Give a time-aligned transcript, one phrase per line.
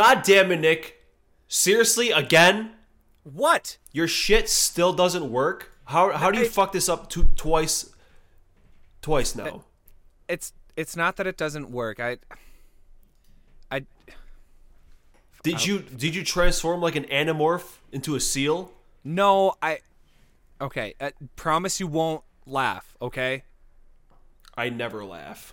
[0.00, 1.04] God damn it, Nick.
[1.46, 2.70] Seriously, again?
[3.22, 3.76] What?
[3.92, 5.72] Your shit still doesn't work?
[5.84, 7.92] How how do you I- fuck this up two, twice
[9.02, 9.64] twice now?
[10.26, 12.00] It's it's not that it doesn't work.
[12.00, 12.16] I
[13.70, 13.84] I
[15.42, 18.72] Did you did you transform like an animorph into a seal?
[19.04, 19.80] no, I
[20.62, 23.44] Okay, uh, promise you won't laugh, okay?
[24.56, 25.52] I never laugh.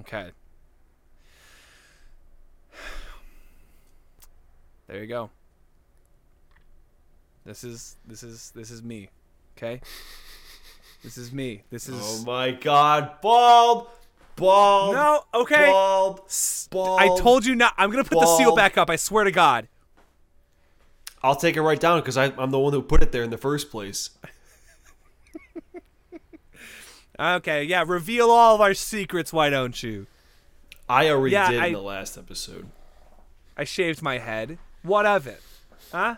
[0.00, 0.30] Okay.
[4.88, 5.30] There you go.
[7.44, 9.10] This is this is this is me.
[9.56, 9.80] Okay?
[11.02, 11.62] This is me.
[11.70, 13.86] This is Oh my god, bald,
[14.36, 14.94] bald.
[14.94, 15.66] No, okay.
[15.70, 16.22] Bald,
[16.70, 17.00] bald.
[17.00, 17.74] I told you not.
[17.78, 18.90] I'm going to put the seal back up.
[18.90, 19.68] I swear to God.
[21.22, 23.38] I'll take it right down because I'm the one who put it there in the
[23.38, 24.10] first place.
[27.20, 30.06] Okay, yeah, reveal all of our secrets, why don't you?
[30.88, 32.68] I already Yeah, did I- in the last episode.
[33.56, 34.58] I shaved my head.
[34.82, 35.42] What of it?
[35.92, 36.16] Huh?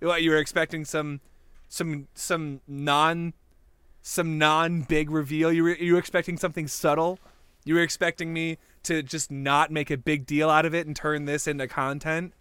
[0.00, 1.20] What you were expecting some
[1.68, 3.34] some some non
[4.02, 5.52] some non big reveal?
[5.52, 7.18] You were you were expecting something subtle?
[7.64, 10.96] You were expecting me to just not make a big deal out of it and
[10.96, 12.32] turn this into content?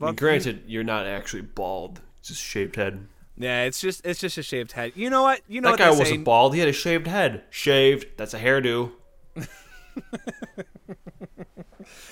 [0.00, 3.06] I mean, granted, you're not actually bald, just shaved head.
[3.38, 4.92] Yeah, it's just it's just a shaved head.
[4.94, 5.42] You know what?
[5.46, 6.54] You know That what guy wasn't bald.
[6.54, 7.44] He had a shaved head.
[7.50, 8.06] Shaved.
[8.16, 8.92] That's a hairdo.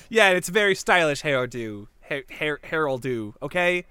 [0.08, 1.89] Yeah, it's very stylish hairdo.
[2.00, 3.34] Hair, hair, hair'll do.
[3.42, 3.84] Okay,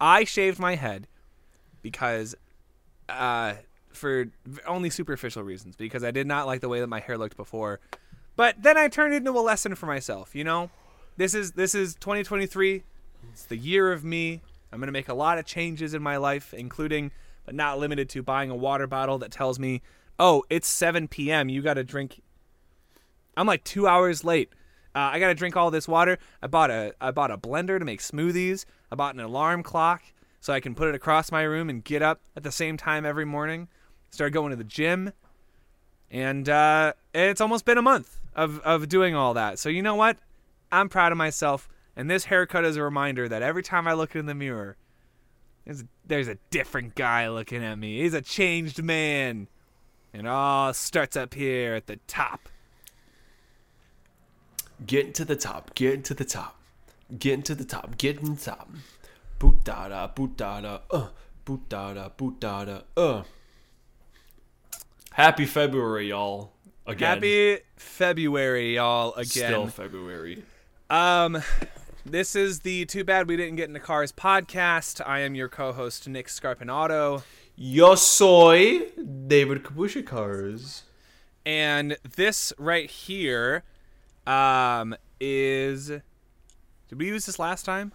[0.00, 1.06] I shaved my head
[1.82, 2.34] because,
[3.08, 3.54] uh,
[3.92, 4.26] for
[4.66, 5.76] only superficial reasons.
[5.76, 7.80] Because I did not like the way that my hair looked before.
[8.34, 10.34] But then I turned it into a lesson for myself.
[10.34, 10.70] You know,
[11.16, 12.82] this is this is 2023.
[13.32, 14.42] It's the year of me.
[14.72, 17.12] I'm gonna make a lot of changes in my life, including
[17.44, 19.80] but not limited to buying a water bottle that tells me,
[20.18, 21.48] "Oh, it's 7 p.m.
[21.48, 22.20] You got to drink
[23.36, 24.50] I'm like two hours late.
[24.96, 26.16] Uh, I gotta drink all this water.
[26.40, 28.64] I bought a I bought a blender to make smoothies.
[28.90, 30.02] I bought an alarm clock
[30.40, 33.04] so I can put it across my room and get up at the same time
[33.04, 33.68] every morning.
[34.08, 35.12] Started going to the gym,
[36.10, 39.58] and uh, it's almost been a month of of doing all that.
[39.58, 40.16] So you know what?
[40.72, 44.16] I'm proud of myself, and this haircut is a reminder that every time I look
[44.16, 44.78] in the mirror,
[45.66, 48.00] there's there's a different guy looking at me.
[48.00, 49.48] He's a changed man,
[50.14, 52.48] and all starts up here at the top.
[54.84, 55.74] Getting to the top.
[55.74, 56.56] Getting to the top.
[57.18, 57.96] Getting to the top.
[57.98, 58.70] Getting to the top.
[59.38, 61.08] Boot da da, boot da da, uh.
[61.44, 63.22] boot da da, boot da da, uh.
[65.12, 66.52] Happy February, y'all.
[66.86, 67.14] Again.
[67.16, 69.12] Happy February, y'all!
[69.14, 70.44] Again, Still February.
[70.88, 71.42] um,
[72.04, 75.00] this is the Too Bad We Didn't Get Into Cars podcast.
[75.04, 77.22] I am your co-host Nick Scarpinato,
[77.56, 78.82] Yo soy
[79.26, 80.82] David Kabushikars.
[81.44, 83.64] and this right here,
[84.26, 85.88] um, is.
[85.88, 87.92] Did we use this last time?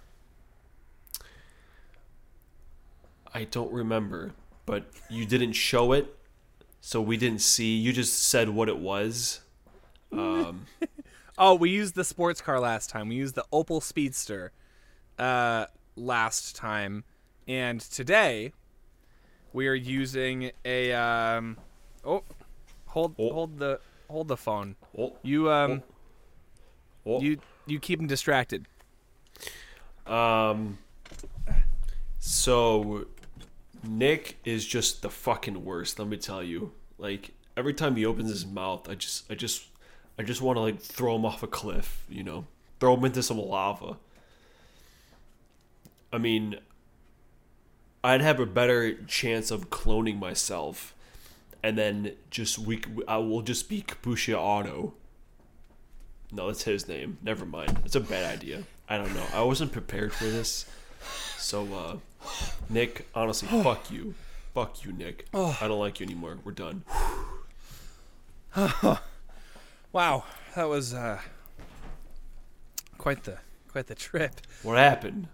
[3.34, 4.34] I don't remember,
[4.66, 6.14] but you didn't show it,
[6.82, 7.76] so we didn't see.
[7.78, 9.42] You just said what it was.
[10.12, 10.66] Um,
[11.38, 13.08] Oh, we used the sports car last time.
[13.08, 14.52] We used the Opel Speedster
[15.18, 15.66] uh,
[15.96, 17.04] last time,
[17.48, 18.52] and today
[19.54, 20.92] we are using a.
[20.94, 21.58] Um,
[22.06, 22.24] oh,
[22.88, 23.32] hold Oh.
[23.34, 24.76] hold the hold the phone.
[24.96, 25.91] oh, You um oh.
[27.06, 28.66] You you keep him distracted.
[30.06, 30.78] Um.
[32.24, 33.08] So,
[33.84, 35.98] Nick is just the fucking worst.
[35.98, 36.72] Let me tell you.
[36.98, 39.66] Like every time he opens his mouth, I just, I just,
[40.20, 42.06] I just want to like throw him off a cliff.
[42.10, 42.46] You know,
[42.80, 43.98] throw him into some lava.
[46.14, 46.58] I mean,
[48.04, 50.94] I'd have a better chance of cloning myself,
[51.64, 54.94] and then just we, I will just be Kapushia Auto.
[56.32, 57.18] No, that's his name.
[57.22, 57.80] Never mind.
[57.86, 58.64] It's a bad idea.
[58.88, 59.26] I don't know.
[59.34, 60.66] I wasn't prepared for this.
[61.38, 61.98] So, uh,
[62.70, 64.14] Nick, honestly, fuck you.
[64.54, 65.28] Fuck you, Nick.
[65.34, 66.38] I don't like you anymore.
[66.44, 66.84] We're done.
[69.94, 70.24] Wow,
[70.56, 71.20] that was uh
[72.98, 74.40] quite the quite the trip.
[74.64, 75.28] What happened?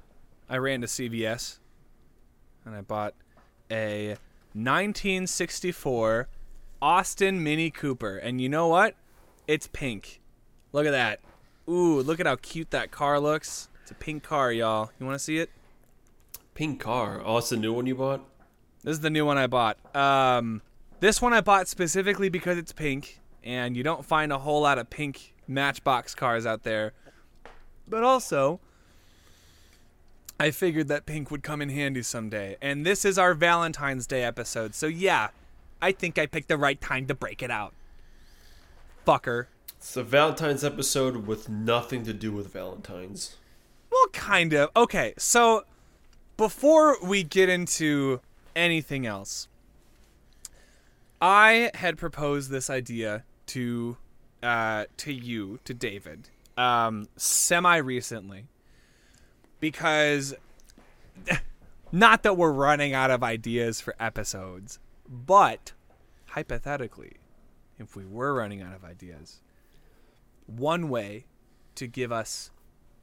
[0.50, 1.58] I ran to CVS
[2.66, 3.14] and I bought
[3.70, 4.18] a
[4.54, 6.28] 1964
[6.82, 8.18] Austin Mini Cooper.
[8.18, 8.96] And you know what?
[9.48, 10.22] It's pink.
[10.74, 11.20] Look at that.
[11.70, 13.70] Ooh, look at how cute that car looks.
[13.82, 14.92] It's a pink car, y'all.
[15.00, 15.50] You want to see it?
[16.54, 17.22] Pink car.
[17.24, 18.22] Oh, it's the new one you bought?
[18.84, 19.78] This is the new one I bought.
[19.96, 20.62] Um,
[21.00, 24.78] this one I bought specifically because it's pink, and you don't find a whole lot
[24.78, 26.94] of pink Matchbox cars out there.
[27.88, 28.60] But also,
[30.40, 32.58] I figured that pink would come in handy someday.
[32.62, 35.30] And this is our Valentine's Day episode, so yeah,
[35.82, 37.74] I think I picked the right time to break it out.
[39.06, 39.48] Fucker.
[39.78, 43.38] It's a Valentine's episode with nothing to do with Valentine's.
[43.92, 44.70] Well, kind of.
[44.76, 45.66] Okay, so
[46.36, 48.20] before we get into
[48.56, 49.48] anything else,
[51.22, 53.98] I had proposed this idea to
[54.44, 58.46] uh, to you, to David, um, semi recently,
[59.60, 60.36] because
[61.92, 65.74] not that we're running out of ideas for episodes, but
[66.28, 67.14] hypothetically,
[67.80, 69.40] if we were running out of ideas,
[70.48, 71.26] one way
[71.76, 72.50] to give us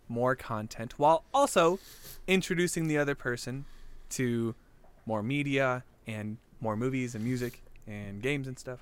[0.08, 1.78] more content while also
[2.26, 3.64] introducing the other person
[4.10, 4.54] to
[5.06, 8.80] more media and more movies and music and games and stuff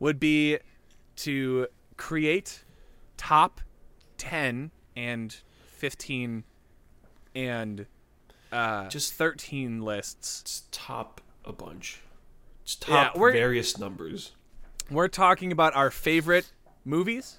[0.00, 0.58] would be
[1.16, 1.66] to
[1.96, 2.64] create
[3.16, 3.60] top
[4.18, 5.36] 10 and
[5.76, 6.44] 15
[7.34, 7.86] and
[8.52, 10.42] uh, Just- 13 lists.
[10.42, 12.00] Just top a bunch.
[12.64, 14.32] Just Yeah, top we're- various numbers.
[14.90, 16.50] We're talking about our favorite
[16.84, 17.38] movies,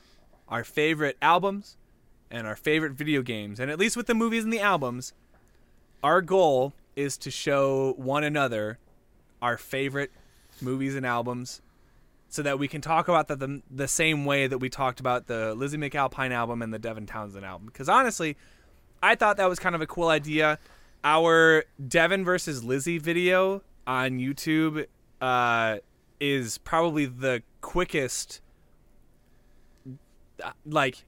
[0.49, 1.77] our favorite albums,
[2.31, 3.59] and our favorite video games.
[3.59, 5.13] And at least with the movies and the albums,
[6.03, 8.79] our goal is to show one another
[9.41, 10.11] our favorite
[10.61, 11.61] movies and albums
[12.29, 15.53] so that we can talk about the, the, same way that we talked about the
[15.55, 17.67] Lizzie McAlpine album and the Devin Townsend album.
[17.67, 18.35] Because honestly,
[19.01, 20.59] I thought that was kind of a cool idea.
[21.03, 24.87] Our Devin versus Lizzie video on YouTube
[25.21, 25.77] uh,
[26.19, 28.41] is probably the quickest,
[30.65, 31.03] like,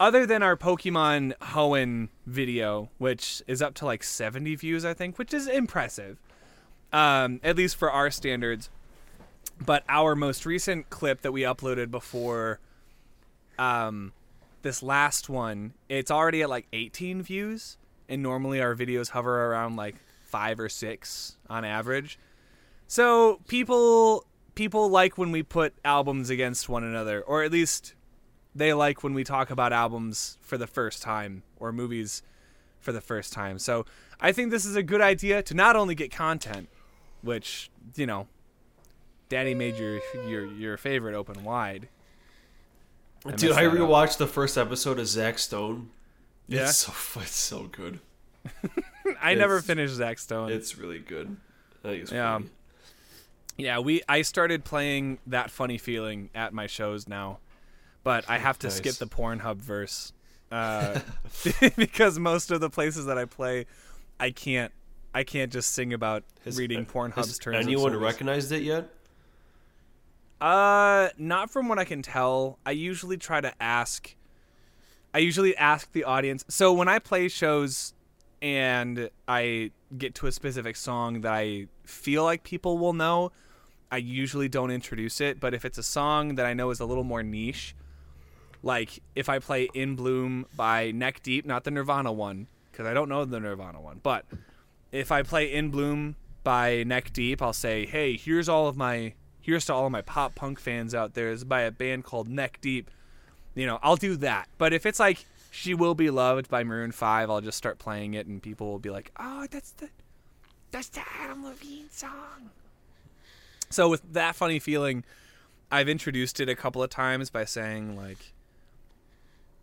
[0.00, 5.18] other than our Pokemon Hoenn video, which is up to like 70 views, I think,
[5.18, 6.18] which is impressive,
[6.92, 8.70] um, at least for our standards.
[9.64, 12.60] But our most recent clip that we uploaded before
[13.58, 14.12] um,
[14.62, 17.76] this last one, it's already at like 18 views,
[18.08, 22.18] and normally our videos hover around like five or six on average.
[22.86, 24.24] So people
[24.54, 27.94] people like when we put albums against one another, or at least
[28.58, 32.22] they like when we talk about albums for the first time or movies
[32.80, 33.58] for the first time.
[33.58, 33.86] So
[34.20, 36.68] I think this is a good idea to not only get content,
[37.22, 38.26] which you know,
[39.28, 41.88] Daddy made your your your favorite open wide.
[43.26, 43.78] I Dude, I that up.
[43.78, 45.90] rewatched the first episode of Zach Stone.
[46.46, 46.62] Yeah?
[46.62, 48.00] It's so it's so good.
[49.20, 50.50] I never finished Zach Stone.
[50.52, 51.36] It's really good.
[51.84, 52.34] It's Yeah.
[52.38, 52.50] funny.
[53.56, 57.38] Yeah, we I started playing that funny feeling at my shows now,
[58.04, 60.12] but I have to skip the Pornhub verse
[60.52, 61.00] uh,
[61.76, 63.66] because most of the places that I play,
[64.18, 64.72] I can't
[65.14, 67.56] I can't just sing about Has- reading has Pornhub's terms.
[67.56, 68.90] anyone recognized it yet?
[70.40, 72.58] Uh, not from what I can tell.
[72.64, 74.14] I usually try to ask.
[75.12, 76.44] I usually ask the audience.
[76.48, 77.94] So when I play shows
[78.40, 83.32] and I get to a specific song that I feel like people will know,
[83.90, 85.40] I usually don't introduce it.
[85.40, 87.74] But if it's a song that I know is a little more niche,
[88.62, 92.94] like if I play "In Bloom" by Neck Deep, not the Nirvana one, because I
[92.94, 94.24] don't know the Nirvana one, but
[94.92, 99.14] if I play "In Bloom" by Neck Deep, I'll say, "Hey, here's all of my
[99.40, 101.30] here's to all of my pop punk fans out there.
[101.30, 102.90] It's by a band called Neck Deep."
[103.54, 104.48] You know, I'll do that.
[104.58, 108.14] But if it's like "She Will Be Loved" by Maroon Five, I'll just start playing
[108.14, 109.88] it, and people will be like, "Oh, that's the
[110.70, 112.50] that's the Adam Levine song."
[113.70, 115.04] So with that funny feeling,
[115.70, 118.32] I've introduced it a couple of times by saying like.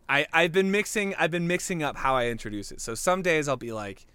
[0.08, 2.82] I, I've been mixing I've been mixing up how I introduce it.
[2.82, 4.06] So some days I'll be like,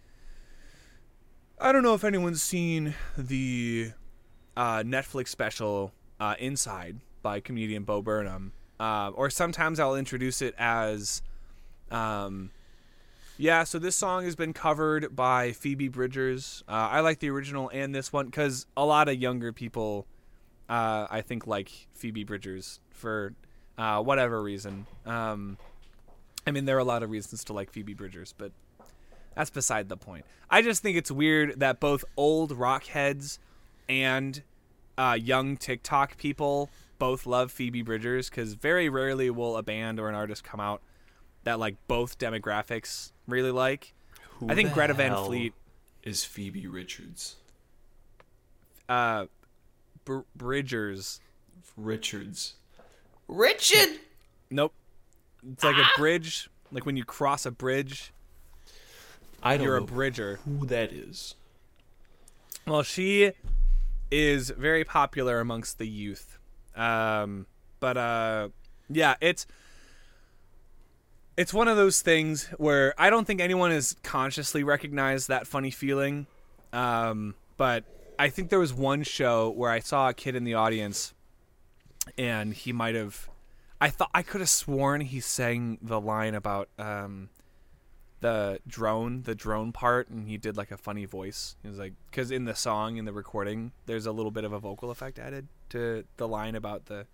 [1.58, 3.92] I don't know if anyone's seen the
[4.56, 8.52] uh, Netflix special uh, Inside by comedian Bo Burnham.
[8.78, 11.20] Uh, or sometimes I'll introduce it as,
[11.90, 12.50] um,
[13.36, 16.64] yeah, so this song has been covered by Phoebe Bridgers.
[16.66, 20.06] Uh, I like the original and this one because a lot of younger people,
[20.70, 23.34] uh, I think, like Phoebe Bridgers for
[23.76, 24.86] uh, whatever reason.
[25.04, 25.58] Um,
[26.46, 28.52] I mean, there are a lot of reasons to like Phoebe Bridgers, but
[29.34, 30.24] that's beside the point.
[30.48, 33.38] I just think it's weird that both old rock heads
[33.88, 34.42] and
[34.98, 40.08] uh, young TikTok people both love Phoebe Bridgers because very rarely will a band or
[40.08, 40.82] an artist come out
[41.44, 43.94] that like both demographics really like.
[44.38, 45.54] Who I think the Greta Van hell Fleet,
[46.02, 47.36] is Phoebe Richards.
[48.88, 49.26] uh,
[50.04, 51.20] Br- Bridgers.
[51.76, 52.54] Richards.
[53.28, 54.00] Richard.
[54.50, 54.72] Nope.
[55.52, 58.12] It's like a bridge, like when you cross a bridge,
[59.42, 60.38] I don't you're a know bridger.
[60.44, 61.34] who that is.
[62.66, 63.32] Well, she
[64.10, 66.38] is very popular amongst the youth.
[66.76, 67.46] Um,
[67.80, 68.48] but uh,
[68.88, 69.46] yeah, it's
[71.36, 75.70] it's one of those things where I don't think anyone has consciously recognized that funny
[75.70, 76.26] feeling.
[76.72, 77.84] Um, but
[78.18, 81.14] I think there was one show where I saw a kid in the audience,
[82.18, 83.28] and he might have.
[83.80, 87.30] I thought I could have sworn he sang the line about um,
[88.20, 91.56] the drone, the drone part, and he did like a funny voice.
[91.62, 94.52] He was like, because in the song, in the recording, there's a little bit of
[94.52, 97.06] a vocal effect added to the line about the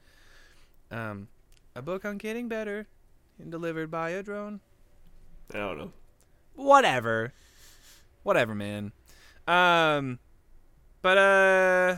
[0.90, 1.28] um,
[1.75, 2.87] a book on getting better
[3.38, 4.61] and delivered by a drone.
[5.54, 5.92] I don't know.
[6.54, 7.32] Whatever,
[8.23, 8.92] whatever, man.
[9.46, 10.18] Um,
[11.02, 11.96] but uh,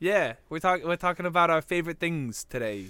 [0.00, 2.86] yeah, we're talking we're talking about our favorite things today.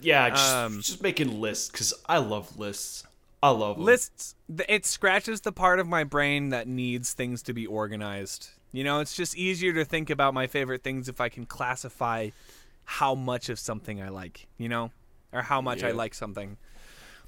[0.00, 3.04] Yeah, just, Um, just making lists because I love lists.
[3.42, 3.84] I love 'em.
[3.84, 4.34] lists
[4.68, 9.00] it scratches the part of my brain that needs things to be organized you know
[9.00, 12.30] it's just easier to think about my favorite things if i can classify
[12.84, 14.90] how much of something i like you know
[15.30, 16.56] or how much i like something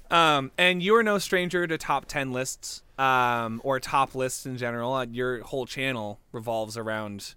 [0.09, 4.93] um, and you're no stranger to top 10 lists um, or top lists in general
[4.95, 7.35] Uh, your whole channel revolves around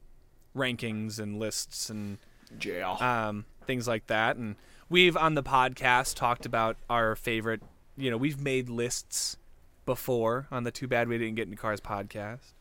[0.57, 2.17] rankings and lists and
[2.61, 2.93] Yeah.
[2.93, 4.37] um, things like that.
[4.37, 4.57] And
[4.90, 7.62] we've on the podcast talked about our favorite.
[7.97, 9.38] You know, we've made lists
[9.87, 12.52] before on the Too Bad We Didn't Get into Cars podcast,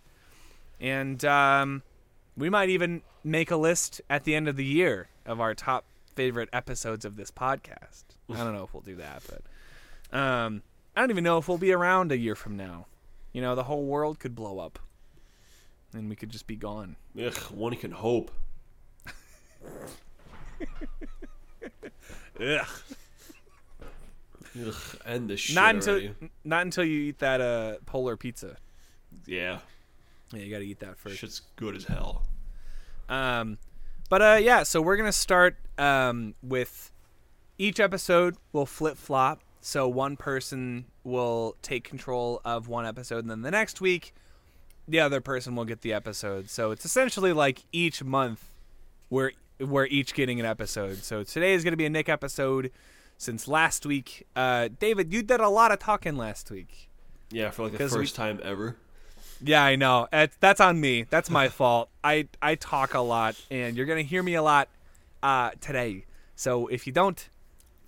[0.80, 1.84] and um,
[2.38, 5.84] we might even make a list at the end of the year of our top
[6.16, 8.04] favorite episodes of this podcast.
[8.30, 10.62] I don't know if we'll do that, but um,
[10.96, 12.86] I don't even know if we'll be around a year from now.
[13.34, 14.80] You know, the whole world could blow up,
[15.94, 16.96] and we could just be gone.
[17.20, 18.32] Ugh, one can hope.
[22.42, 22.68] Ugh.
[24.66, 26.14] Ugh, end this shit not until already.
[26.44, 28.58] not until you eat that uh polar pizza.
[29.26, 29.60] Yeah,
[30.34, 31.18] Yeah, you got to eat that first.
[31.18, 32.24] shit's good as hell.
[33.08, 33.58] Um,
[34.10, 36.92] but uh, yeah, so we're gonna start um with
[37.58, 39.42] each episode will flip flop.
[39.62, 44.14] So one person will take control of one episode, and then the next week,
[44.88, 46.50] the other person will get the episode.
[46.50, 48.44] So it's essentially like each month
[49.10, 50.98] we're we're each getting an episode.
[51.04, 52.72] So today is gonna be a Nick episode.
[53.18, 56.90] Since last week, uh, David, you did a lot of talking last week.
[57.32, 58.78] Yeah, for like the 'Cause we- first time ever.
[59.42, 60.08] Yeah, I know.
[60.40, 61.04] That's on me.
[61.10, 61.90] That's my fault.
[62.04, 64.68] I I talk a lot, and you're gonna hear me a lot
[65.22, 66.06] uh, today.
[66.36, 67.28] So if you don't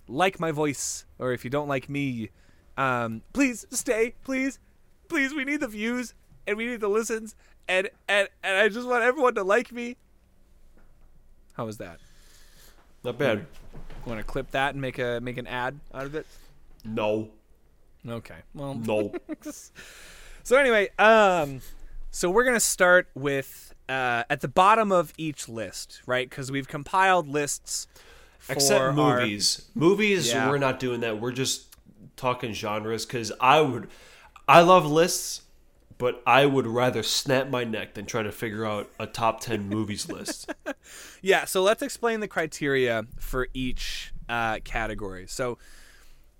[0.08, 2.30] like my voice, or if you don't like me,
[2.76, 4.14] um, please stay.
[4.24, 4.58] Please,
[5.08, 5.34] please.
[5.34, 6.14] We need the views,
[6.46, 7.34] and we need the listens,
[7.68, 9.96] and and and I just want everyone to like me.
[11.54, 11.98] How was that?
[13.04, 13.46] Not bad.
[14.06, 16.26] Want to clip that and make a make an ad out of it?
[16.84, 17.30] No,
[18.08, 18.36] Okay.
[18.54, 19.12] Well, no.
[20.44, 21.60] So anyway, um,
[22.10, 26.28] so we're gonna start with uh, at the bottom of each list, right?
[26.28, 27.86] Because we've compiled lists.
[28.40, 29.68] For Except our- movies.
[29.76, 30.48] Movies, Yeah.
[30.50, 31.20] we're not doing that.
[31.20, 31.76] We're just
[32.16, 33.88] talking genres because I would,
[34.48, 35.42] I love lists,
[36.02, 39.68] but I would rather snap my neck than try to figure out a top ten
[39.68, 40.52] movies list.
[41.22, 41.44] yeah.
[41.44, 45.28] So let's explain the criteria for each uh, category.
[45.28, 45.58] So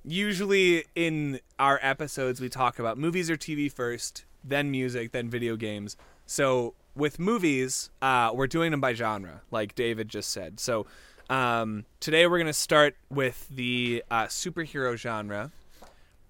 [0.04, 5.54] usually in our episodes, we talk about movies or TV first, then music, then video
[5.54, 5.96] games.
[6.26, 10.58] So with movies, uh, we're doing them by genre, like David just said.
[10.58, 10.86] So
[11.30, 15.52] um, today we're gonna start with the uh, superhero genre,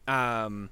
[0.06, 0.68] um,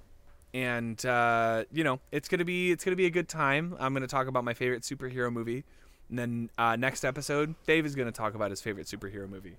[0.52, 3.76] and uh, you know it's gonna be it's gonna be a good time.
[3.78, 5.64] I'm gonna talk about my favorite superhero movie,
[6.09, 9.57] and then uh, next episode, Dave is gonna talk about his favorite superhero movie.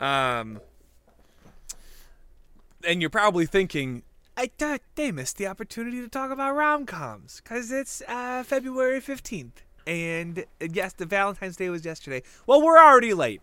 [0.00, 0.60] Um,
[2.86, 4.02] and you're probably thinking,
[4.36, 9.00] I thought they missed the opportunity to talk about rom coms because it's uh, February
[9.00, 9.52] 15th.
[9.86, 12.22] And uh, yes, the Valentine's Day was yesterday.
[12.46, 13.40] Well, we're already late.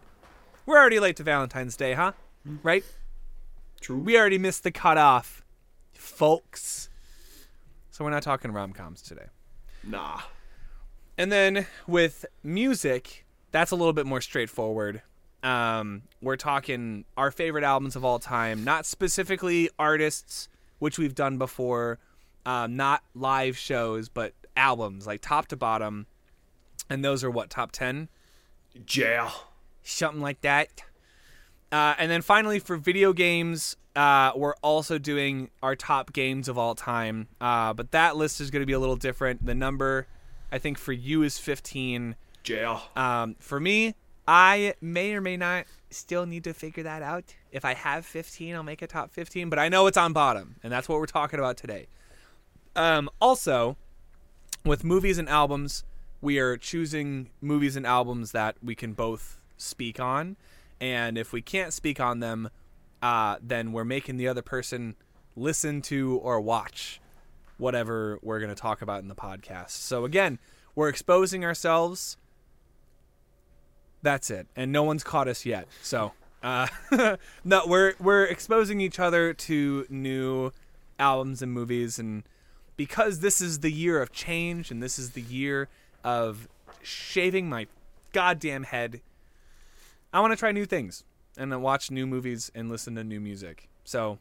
[0.66, 2.14] We're already late to Valentine's Day, huh?
[2.62, 2.86] Right?
[3.82, 3.98] True.
[3.98, 5.43] We already missed the cutoff,
[6.04, 6.90] folks.
[7.90, 9.28] So we're not talking rom coms today.
[9.84, 10.22] Nah.
[11.18, 15.02] And then with music, that's a little bit more straightforward.
[15.44, 21.38] Um, we're talking our favorite albums of all time, not specifically artists, which we've done
[21.38, 22.00] before,
[22.46, 26.08] um, not live shows, but albums, like top to bottom.
[26.90, 28.10] And those are what, top 10?
[28.90, 29.32] Yeah.
[29.84, 30.84] Something like that.
[31.72, 36.58] Uh, and then finally, for video games, uh, we're also doing our top games of
[36.58, 37.28] all time.
[37.40, 39.46] Uh, but that list is going to be a little different.
[39.46, 40.08] The number,
[40.52, 42.16] I think, for you is 15.
[42.44, 42.82] Jail.
[42.96, 43.96] Um, for me,
[44.28, 47.36] I may or may not still need to figure that out.
[47.52, 50.56] If I have 15, I'll make a top 15, but I know it's on bottom,
[50.64, 51.88] and that's what we're talking about today.
[52.76, 53.78] Um, also,
[54.66, 55.84] with movies and albums,
[56.22, 60.38] we are choosing movies and albums that we can both speak on,
[60.82, 62.50] and if we can't speak on them,
[63.04, 64.96] uh, then we're making the other person
[65.36, 67.02] listen to or watch
[67.58, 69.72] whatever we're going to talk about in the podcast.
[69.72, 70.40] So again,
[70.74, 72.18] we're exposing ourselves.
[74.02, 74.48] That's it.
[74.56, 75.68] And no one's caught us yet.
[75.82, 76.68] So Uh,
[77.46, 80.52] no, we're we're exposing each other to new
[81.00, 82.24] albums and movies, and
[82.76, 85.70] because this is the year of change, and this is the year
[86.04, 86.50] of
[86.82, 87.68] shaving my
[88.12, 89.00] goddamn head,
[90.12, 91.06] I want to try new things
[91.38, 93.68] and then watch new movies and listen to new music.
[93.84, 94.20] So,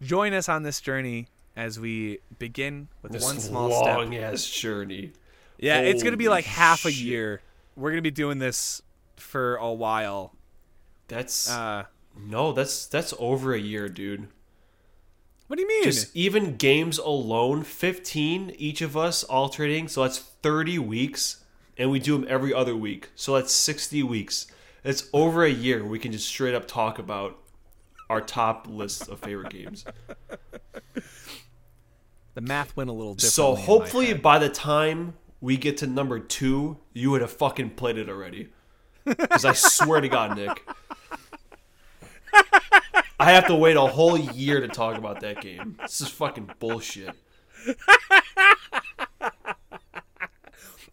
[0.00, 3.96] join us on this journey as we begin with This one small step.
[3.96, 5.12] long ass journey.
[5.58, 7.40] Yeah, it's gonna be like half a year.
[7.76, 8.82] We're gonna be doing this
[9.16, 10.34] for a while.
[11.08, 11.84] That's Uh,
[12.16, 14.28] no, that's that's over a year, dude.
[15.46, 15.84] what do you mean?
[15.84, 21.44] Just even games alone, fifteen each of us alternating, so that's thirty weeks,
[21.78, 24.46] and we do them every other week, so that's sixty weeks.
[24.84, 25.84] It's over a year.
[25.84, 27.38] We can just straight up talk about
[28.10, 29.84] our top list of favorite games.
[32.34, 33.32] the math went a little different.
[33.32, 37.96] So hopefully by the time we get to number two, you would have fucking played
[37.96, 38.50] it already.
[39.04, 40.66] Because I swear to God, Nick,
[43.18, 45.78] I have to wait a whole year to talk about that game.
[45.80, 47.14] This is fucking bullshit.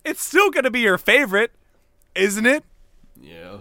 [0.06, 1.52] it's still gonna be your favorite,
[2.16, 2.64] isn't it?
[3.20, 3.60] Yeah.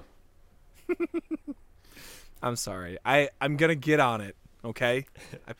[2.42, 2.98] I'm sorry.
[3.04, 4.36] I I'm gonna get on it.
[4.64, 5.06] Okay,
[5.48, 5.52] I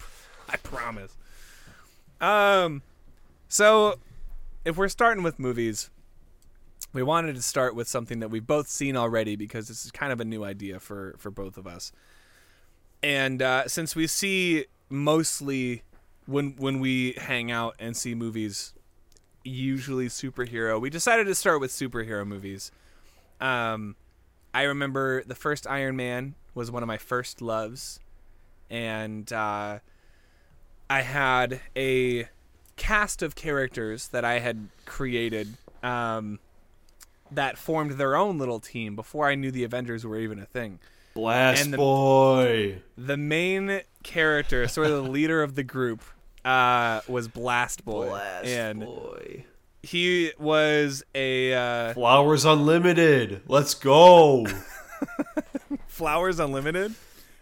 [0.48, 1.16] I promise.
[2.20, 2.82] Um,
[3.48, 3.98] so
[4.64, 5.90] if we're starting with movies,
[6.92, 10.12] we wanted to start with something that we've both seen already because this is kind
[10.12, 11.92] of a new idea for for both of us.
[13.02, 15.82] And uh, since we see mostly
[16.26, 18.74] when when we hang out and see movies,
[19.44, 22.70] usually superhero, we decided to start with superhero movies.
[23.40, 23.96] Um,
[24.52, 28.00] I remember the first Iron Man was one of my first loves,
[28.68, 29.78] and uh,
[30.88, 32.28] I had a
[32.76, 36.38] cast of characters that I had created um,
[37.30, 40.80] that formed their own little team before I knew the Avengers were even a thing.
[41.14, 42.82] Blast And the- Boy.
[42.96, 46.02] The main character, sort of the leader of the group,
[46.44, 48.08] uh, was Blast Boy,
[48.44, 49.44] and Boy.
[49.82, 53.42] He was a uh, Flowers Unlimited.
[53.48, 54.46] Let's go.
[55.86, 56.94] Flowers Unlimited.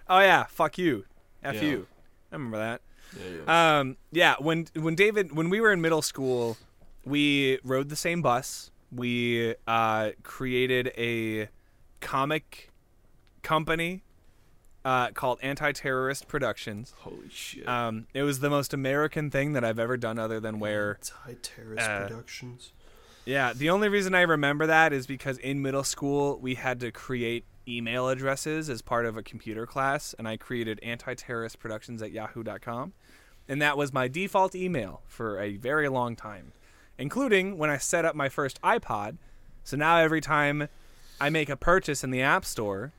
[0.09, 1.05] Oh yeah, fuck you,
[1.43, 1.63] f Yeah.
[1.63, 1.87] you.
[2.33, 2.81] I remember that.
[3.19, 3.79] Yeah, yeah.
[3.81, 6.57] Um, yeah, when when David when we were in middle school,
[7.05, 8.71] we rode the same bus.
[8.91, 11.49] We uh, created a
[12.01, 12.71] comic
[13.43, 14.03] company
[14.89, 16.95] uh, called Anti-Terrorist Productions.
[17.01, 17.69] Holy shit.
[17.69, 20.99] Um, it was the most American thing that I've ever done, other than wear.
[21.25, 22.73] High Terrace uh, Productions.
[23.27, 26.91] Yeah, the only reason I remember that is because in middle school we had to
[26.91, 32.11] create email addresses as part of a computer class, and I created anti-terrorist productions at
[32.11, 32.95] yahoo.com.
[33.47, 36.53] And that was my default email for a very long time,
[36.97, 39.19] including when I set up my first iPod.
[39.65, 40.69] So now every time
[41.21, 42.93] I make a purchase in the App Store,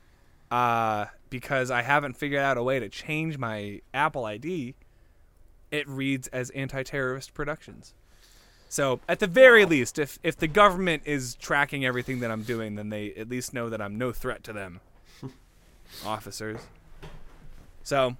[0.52, 4.74] uh, because I haven't figured out a way to change my Apple ID,
[5.70, 7.94] it reads as anti-terrorist productions.
[8.68, 12.76] So at the very least, if if the government is tracking everything that I'm doing,
[12.76, 14.80] then they at least know that I'm no threat to them,
[16.06, 16.60] officers.
[17.82, 18.16] So,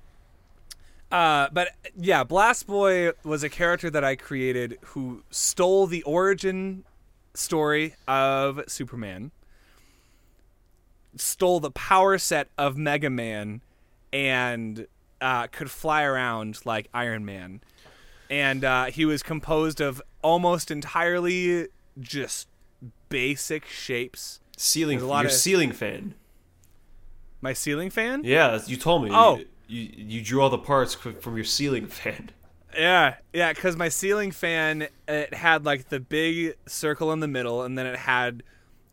[1.12, 6.84] uh, but yeah, Blast Boy was a character that I created who stole the origin
[7.34, 9.30] story of Superman,
[11.16, 13.60] stole the power set of Mega Man,
[14.12, 14.86] and
[15.20, 17.60] uh, could fly around like Iron Man
[18.30, 21.66] and uh, he was composed of almost entirely
[21.98, 22.46] just
[23.08, 24.40] basic shapes.
[24.56, 24.98] Ceiling.
[24.98, 26.14] There's a lot a of- ceiling fan.
[27.42, 28.22] My ceiling fan?
[28.24, 29.10] Yeah, you told me.
[29.12, 29.38] Oh.
[29.38, 32.30] You, you, you drew all the parts from your ceiling fan.
[32.76, 37.62] Yeah, yeah, because my ceiling fan it had like the big circle in the middle,
[37.62, 38.44] and then it had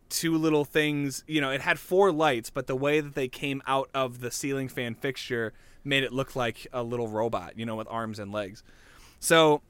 [0.08, 1.24] two little things.
[1.26, 4.30] You know, it had four lights, but the way that they came out of the
[4.30, 5.52] ceiling fan fixture
[5.84, 7.58] made it look like a little robot.
[7.58, 8.62] You know, with arms and legs.
[9.20, 9.62] So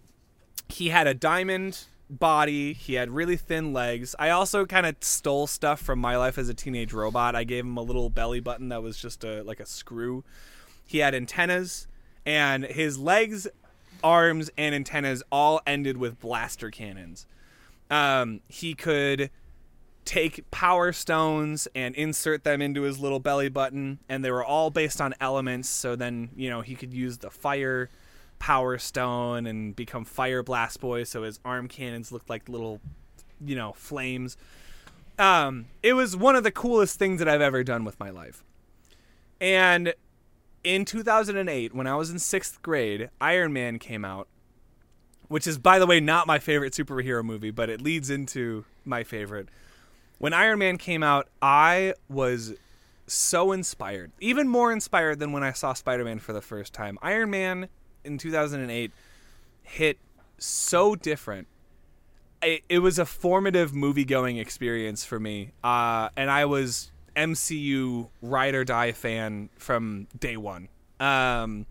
[0.68, 2.72] he had a diamond body.
[2.72, 4.14] He had really thin legs.
[4.18, 7.34] I also kind of stole stuff from my life as a teenage robot.
[7.34, 10.24] I gave him a little belly button that was just a like a screw.
[10.86, 11.86] He had antennas,
[12.24, 13.46] and his legs,
[14.02, 17.26] arms, and antennas all ended with blaster cannons.
[17.90, 19.30] Um, he could
[20.08, 24.70] take power stones and insert them into his little belly button, and they were all
[24.70, 25.68] based on elements.
[25.68, 27.90] So then, you know, he could use the fire
[28.38, 31.04] power stone and become fire blast boy.
[31.04, 32.80] So his arm cannons looked like little,
[33.44, 34.38] you know, flames.
[35.18, 38.42] Um, it was one of the coolest things that I've ever done with my life.
[39.42, 39.92] And
[40.64, 44.26] in 2008, when I was in sixth grade, Iron Man came out,
[45.28, 49.04] which is, by the way, not my favorite superhero movie, but it leads into my
[49.04, 49.50] favorite.
[50.18, 52.54] When Iron Man came out, I was
[53.06, 56.98] so inspired, even more inspired than when I saw Spider Man for the first time.
[57.02, 57.68] Iron Man
[58.04, 58.92] in 2008
[59.62, 59.98] hit
[60.38, 61.46] so different.
[62.42, 65.52] It, it was a formative movie going experience for me.
[65.62, 70.68] Uh, and I was MCU ride or die fan from day one.
[71.00, 71.66] Um,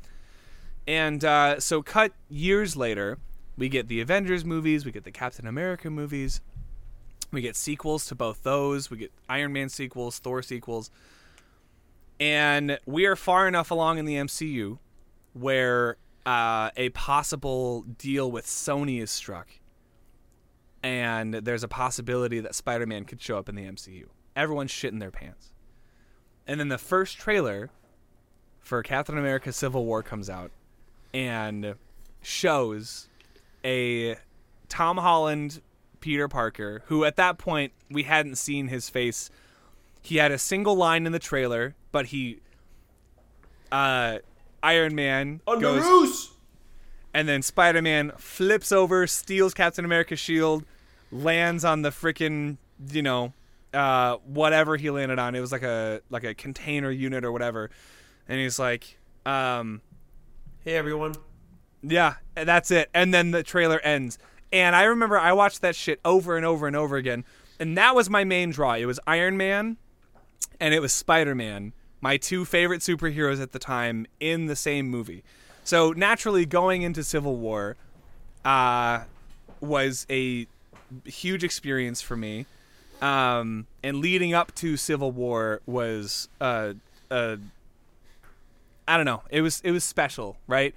[0.87, 3.17] and uh, so, cut years later,
[3.57, 6.41] we get the Avengers movies, we get the Captain America movies,
[7.31, 10.89] we get sequels to both those, we get Iron Man sequels, Thor sequels.
[12.19, 14.79] And we are far enough along in the MCU
[15.33, 19.47] where uh, a possible deal with Sony is struck.
[20.81, 24.05] And there's a possibility that Spider Man could show up in the MCU.
[24.35, 25.51] Everyone's shitting their pants.
[26.47, 27.69] And then the first trailer
[28.59, 30.51] for Captain America Civil War comes out
[31.13, 31.75] and
[32.21, 33.09] shows
[33.63, 34.15] a
[34.69, 35.61] Tom Holland
[35.99, 39.29] Peter Parker, who at that point we hadn't seen his face.
[40.01, 42.39] He had a single line in the trailer, but he
[43.71, 44.19] uh
[44.63, 45.83] Iron Man goes
[47.13, 50.65] and then Spider Man flips over, steals Captain America's shield,
[51.11, 52.57] lands on the freaking,
[52.91, 53.33] you know,
[53.73, 55.35] uh, whatever he landed on.
[55.35, 57.69] It was like a like a container unit or whatever,
[58.27, 59.81] and he's like, um,
[60.63, 61.15] Hey everyone.
[61.81, 62.89] yeah, that's it.
[62.93, 64.17] And then the trailer ends.
[64.51, 67.25] And I remember I watched that shit over and over and over again.
[67.59, 68.73] And that was my main draw.
[68.73, 69.77] It was Iron Man
[70.59, 74.87] and it was Spider Man, my two favorite superheroes at the time in the same
[74.89, 75.23] movie.
[75.63, 77.75] So naturally, going into Civil War
[78.45, 79.01] uh,
[79.59, 80.47] was a
[81.05, 82.45] huge experience for me.
[83.01, 86.73] Um, and leading up to Civil War was uh,
[87.11, 87.37] uh,
[88.87, 89.23] I don't know.
[89.29, 90.73] It was it was special, right?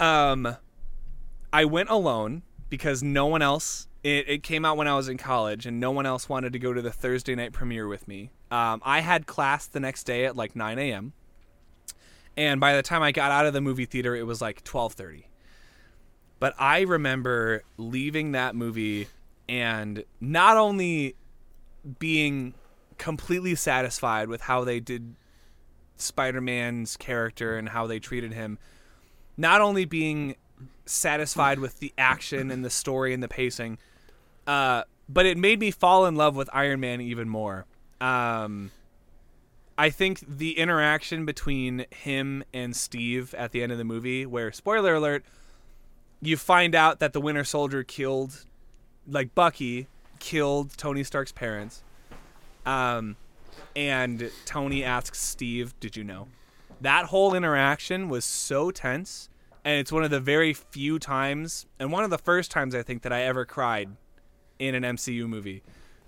[0.00, 0.56] Um,
[1.52, 3.88] I went alone because no one else.
[4.02, 6.58] It, it came out when I was in college, and no one else wanted to
[6.58, 8.30] go to the Thursday night premiere with me.
[8.50, 11.12] Um, I had class the next day at like 9 a.m.
[12.36, 15.24] And by the time I got out of the movie theater, it was like 12:30.
[16.40, 19.08] But I remember leaving that movie
[19.48, 21.14] and not only
[21.98, 22.54] being
[22.98, 25.14] completely satisfied with how they did
[25.96, 28.58] Spider-Man's character and how they treated him,
[29.36, 30.36] not only being
[30.86, 33.78] satisfied with the action and the story and the pacing,
[34.46, 37.66] uh, but it made me fall in love with Iron Man even more.
[38.00, 38.70] Um,
[39.76, 44.52] I think the interaction between him and Steve at the end of the movie, where
[44.52, 45.24] spoiler alert,
[46.20, 48.44] you find out that the Winter Soldier killed,
[49.06, 49.88] like Bucky,
[50.20, 51.82] killed Tony Stark's parents.
[52.64, 53.16] Um,
[53.76, 56.28] and Tony asks Steve, "Did you know?"
[56.80, 59.28] That whole interaction was so tense,
[59.64, 62.82] and it's one of the very few times, and one of the first times I
[62.82, 63.90] think that I ever cried
[64.58, 65.62] in an MCU movie,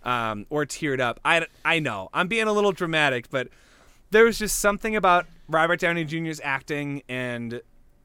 [0.05, 1.21] um, or teared up.
[1.25, 3.49] I I know I'm being a little dramatic, but
[4.11, 7.61] there was just something about Robert Downey Jr.'s acting and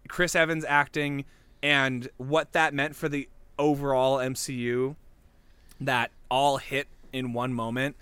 [0.08, 1.26] Chris Evans' acting
[1.62, 4.96] and what that meant for the overall MCU
[5.80, 7.96] that all hit in one moment.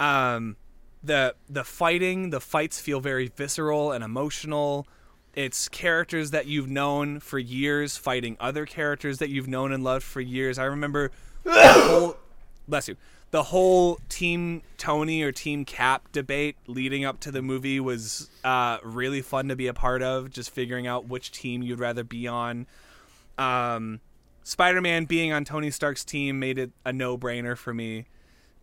[0.00, 0.56] Um,
[1.02, 4.86] the the fighting, the fights feel very visceral and emotional.
[5.34, 10.04] It's characters that you've known for years fighting other characters that you've known and loved
[10.04, 10.58] for years.
[10.58, 11.10] I remember
[11.44, 12.16] the whole
[12.68, 12.96] bless you.
[13.30, 18.78] The whole Team Tony or Team Cap debate leading up to the movie was uh,
[18.84, 20.30] really fun to be a part of.
[20.30, 22.68] Just figuring out which team you'd rather be on.
[23.36, 24.00] Um,
[24.44, 28.06] Spider-Man being on Tony Stark's team made it a no-brainer for me.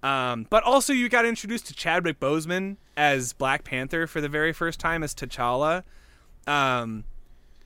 [0.04, 4.54] Um, but also, you got introduced to Chadwick Boseman as Black Panther for the very
[4.54, 5.84] first time as T'Challa.
[6.48, 7.04] Um,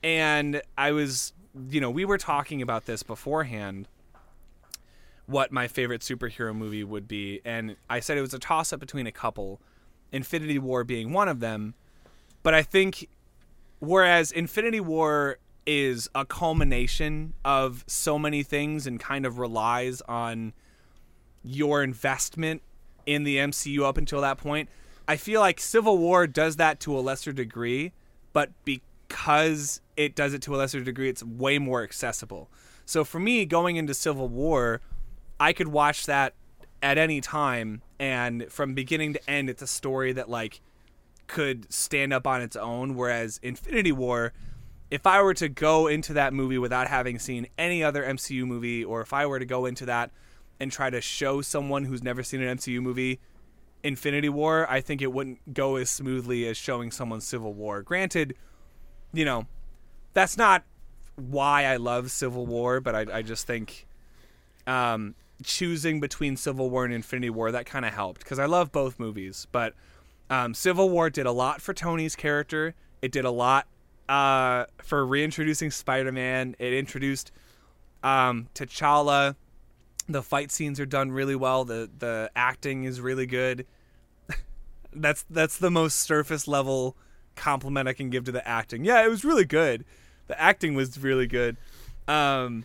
[0.02, 1.32] and I was,
[1.70, 3.88] you know, we were talking about this beforehand.
[5.26, 9.08] What my favorite superhero movie would be, and I said it was a toss-up between
[9.08, 9.60] a couple,
[10.12, 11.74] Infinity War being one of them.
[12.44, 13.08] But I think,
[13.80, 20.52] whereas Infinity War is a culmination of so many things and kind of relies on
[21.42, 22.62] your investment
[23.04, 24.68] in the MCU up until that point.
[25.08, 27.92] I feel like Civil War does that to a lesser degree,
[28.36, 32.50] but because it does it to a lesser degree, it's way more accessible.
[32.84, 34.82] So for me, going into Civil War,
[35.40, 36.34] I could watch that
[36.82, 40.60] at any time, and from beginning to end, it's a story that like
[41.28, 42.94] could stand up on its own.
[42.94, 44.34] Whereas Infinity War,
[44.90, 48.84] if I were to go into that movie without having seen any other MCU movie,
[48.84, 50.10] or if I were to go into that
[50.60, 53.18] and try to show someone who's never seen an MCU movie
[53.82, 57.82] Infinity War, I think it wouldn't go as smoothly as showing someone Civil War.
[57.82, 58.34] Granted,
[59.12, 59.46] you know,
[60.12, 60.64] that's not
[61.16, 63.86] why I love Civil War, but I, I just think
[64.66, 68.72] um, choosing between Civil War and Infinity War that kind of helped because I love
[68.72, 69.46] both movies.
[69.52, 69.74] But
[70.28, 72.74] Um, Civil War did a lot for Tony's character.
[73.00, 73.68] It did a lot
[74.08, 76.56] uh, for reintroducing Spider-Man.
[76.58, 77.30] It introduced
[78.02, 79.36] um, T'Challa.
[80.08, 81.64] The fight scenes are done really well.
[81.64, 83.66] The the acting is really good.
[84.92, 86.96] that's that's the most surface level
[87.34, 88.84] compliment I can give to the acting.
[88.84, 89.84] Yeah, it was really good.
[90.26, 91.56] The acting was really good.
[92.08, 92.64] Um,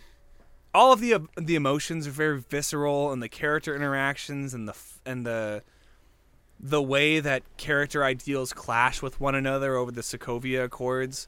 [0.74, 4.76] all of the the emotions are very visceral, and the character interactions and the
[5.06, 5.64] and the
[6.60, 11.28] the way that character ideals clash with one another over the Sokovia Accords.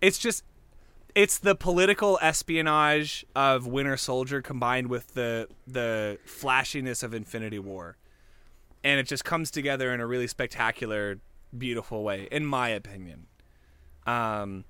[0.00, 0.44] It's just
[1.16, 7.96] it's the political espionage of Winter Soldier combined with the the flashiness of Infinity War.
[8.84, 11.18] And it just comes together in a really spectacular,
[11.56, 13.26] beautiful way, in my opinion.
[14.06, 14.64] Um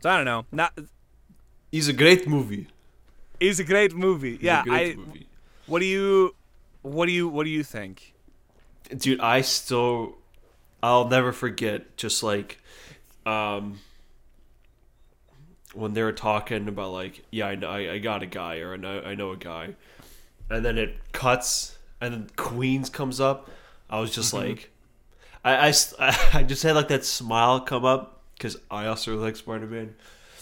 [0.00, 0.44] so I don't know.
[0.52, 0.78] Not
[1.72, 2.68] He's a great movie.
[3.40, 4.32] It's a great movie.
[4.32, 5.26] He's yeah, a great I movie.
[5.66, 6.34] what do you
[6.82, 8.14] what do you what do you think?
[8.94, 10.18] dude i still
[10.82, 12.60] i'll never forget just like
[13.24, 13.78] um
[15.74, 18.76] when they were talking about like yeah i know i, got a guy or I
[18.76, 19.74] know, I know a guy.
[20.50, 23.48] And then it cuts and then queens comes up.
[23.88, 24.70] I was just like
[25.44, 29.94] I, I, I just had like that smile come up because i also like spider-man.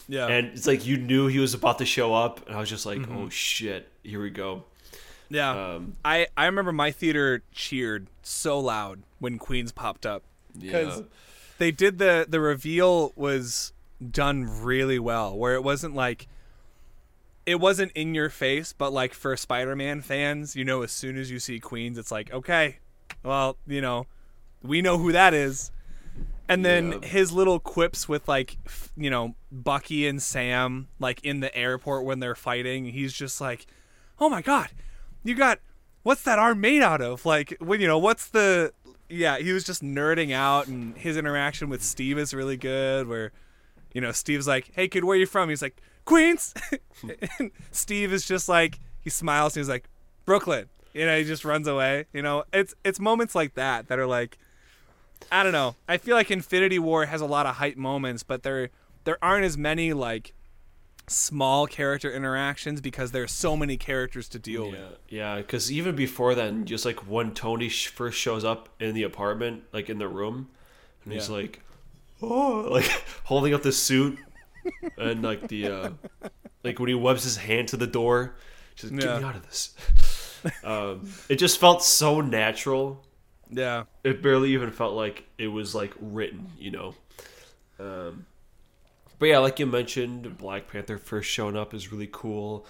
[0.08, 0.26] Yeah.
[0.26, 2.86] and it's like you knew he was about to show up and i was just
[2.86, 4.64] like oh shit here we go.
[5.28, 5.74] Yeah.
[5.74, 10.24] um I I remember my theater cheered so loud when Queens popped up.
[10.58, 11.00] yeah.
[11.58, 13.72] They did the the reveal was
[14.10, 16.26] done really well where it wasn't like
[17.46, 21.30] it wasn't in your face but like for spider-man fans you know as soon as
[21.30, 22.78] you see queens it's like okay
[23.22, 24.06] well you know
[24.62, 25.70] we know who that is
[26.48, 27.08] and then Yeah.
[27.08, 28.56] his little quips with like
[28.96, 33.66] you know bucky and sam like in the airport when they're fighting he's just like
[34.18, 34.68] oh my god
[35.24, 35.58] you got
[36.02, 38.72] what's that arm made out of like when you know what's the
[39.08, 43.32] yeah he was just nerding out and his interaction with steve is really good where
[43.92, 45.48] you know steve's like hey kid where are you from?
[45.48, 46.55] He's like queens.
[47.38, 49.88] And steve is just like he smiles and he's like
[50.24, 50.68] brooklyn.
[50.92, 52.07] You know he just runs away.
[52.12, 54.38] You know it's it's moments like that that are like
[55.31, 55.76] i don't know.
[55.88, 58.70] I feel like infinity war has a lot of hype moments but there
[59.05, 60.35] there aren't as many like
[61.11, 64.79] small character interactions because there's so many characters to deal with.
[65.09, 65.37] Yeah, yeah.
[65.38, 69.64] Because even before then, just like when Tony sh- first shows up in the apartment,
[69.72, 70.48] like in the room,
[71.05, 71.62] and he's like,
[72.22, 72.90] "Oh," like
[73.24, 74.18] holding up the suit,
[74.98, 75.90] and like the, uh
[76.64, 78.37] like when he webs his hand to the door,
[78.74, 79.74] she's like, "Get me out of this."
[80.64, 83.04] um, it just felt so natural.
[83.50, 86.94] yeah It barely even felt like it was like written, you know.
[87.78, 88.26] Um,
[89.18, 92.66] but yeah, like you mentioned, Black Panther first showing up is really cool.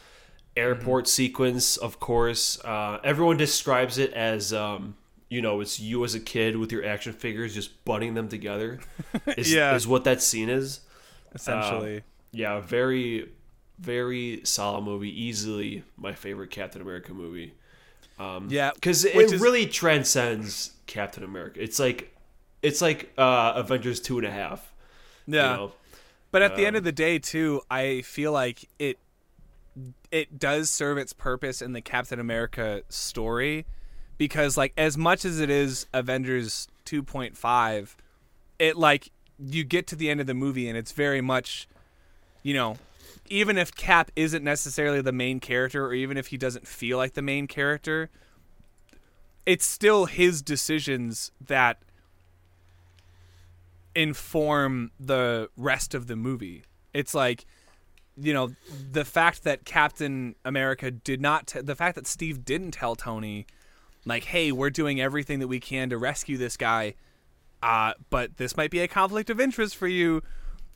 [0.57, 2.59] Airport sequence, of course.
[2.65, 4.97] Uh, everyone describes it as, um,
[5.31, 8.81] you know, it's you as a kid with your action figures just butting them together.
[9.39, 9.75] Is, Yeah.
[9.75, 10.81] is what that scene is.
[11.35, 13.31] essentially Yeah, very,
[13.79, 15.09] very solid movie.
[15.11, 17.55] Easily my favorite Captain America movie.
[18.19, 21.63] Um, Yeah, because it really transcends Captain America.
[21.63, 22.15] It's like,
[22.63, 24.73] it's like uh, Avengers two and a half.
[25.27, 25.73] yeah You know?
[26.33, 28.99] But at the end Um, of the day, too, I feel like it
[30.11, 33.65] it does serve its purpose in the Captain America story
[34.21, 37.95] because, like, as much as it is Avengers 2.5,
[38.59, 41.67] it like you get to the end of the movie and it's very much,
[42.43, 42.77] you know,
[43.31, 47.15] even if Cap isn't necessarily the main character or even if he doesn't feel like
[47.15, 48.11] the main character,
[49.47, 51.79] it's still his decisions that
[53.95, 56.65] inform the rest of the movie.
[56.93, 57.47] It's like,
[58.19, 58.51] you know,
[58.93, 63.47] the fact that Captain America did not, t- the fact that Steve didn't tell Tony,
[64.05, 66.95] like, hey, we're doing everything that we can to rescue this guy,
[67.63, 70.23] uh, but this might be a conflict of interest for you.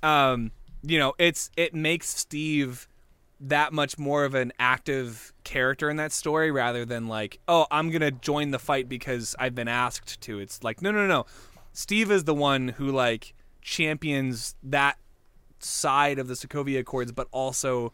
[0.03, 2.89] Um, you know, it's it makes Steve
[3.41, 7.91] that much more of an active character in that story rather than like, oh, I'm
[7.91, 10.39] gonna join the fight because I've been asked to.
[10.39, 11.27] It's like, no, no, no.
[11.73, 14.99] Steve is the one who like champions that
[15.59, 17.93] side of the Sokovia Accords, but also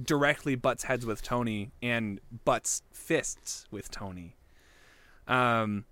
[0.00, 4.36] directly butts heads with Tony and butts fists with Tony.
[5.26, 5.84] Um,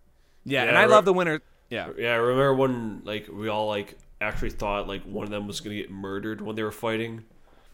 [0.45, 0.91] yeah, and Yeah, I right.
[0.91, 1.41] love the winner.
[1.71, 5.47] Yeah, Yeah, I remember when like we all like actually thought like one of them
[5.47, 7.25] was gonna get murdered when they were fighting.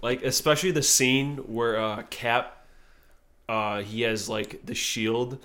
[0.02, 2.64] Like especially the scene where uh Cap
[3.48, 5.38] uh he has like the shield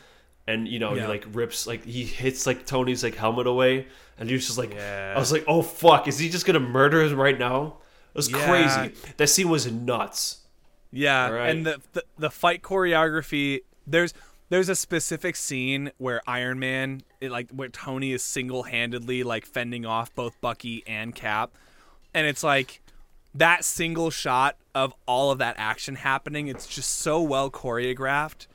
[0.48, 1.04] and you know Yeah.
[1.04, 4.58] he like rips like he hits like Tony's like helmet away and he was just
[4.58, 5.14] like Yeah.
[5.16, 7.78] I was like, Oh fuck, is he just gonna murder him right now?
[8.14, 8.46] It was Yeah.
[8.48, 8.96] crazy.
[9.18, 10.40] That scene was nuts.
[10.92, 11.50] Yeah, right.
[11.50, 13.62] and the, the the fight choreography.
[13.88, 14.14] There's
[14.54, 19.84] there's a specific scene where Iron Man, it, like where Tony is single-handedly like fending
[19.84, 21.50] off both Bucky and Cap,
[22.14, 22.84] and it's like
[23.34, 26.50] that single shot of all of that action happening.
[26.50, 28.46] It's just so well choreographed.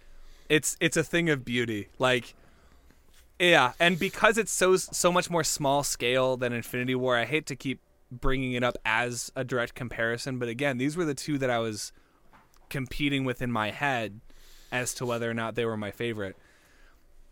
[0.48, 1.88] It's it's a thing of beauty.
[1.98, 2.36] Like,
[3.40, 7.46] yeah, and because it's so so much more small scale than Infinity War, I hate
[7.46, 7.80] to keep
[8.12, 11.58] bringing it up as a direct comparison, but again, these were the two that I
[11.58, 11.90] was
[12.68, 14.20] competing with in my head
[14.70, 16.36] as to whether or not they were my favorite.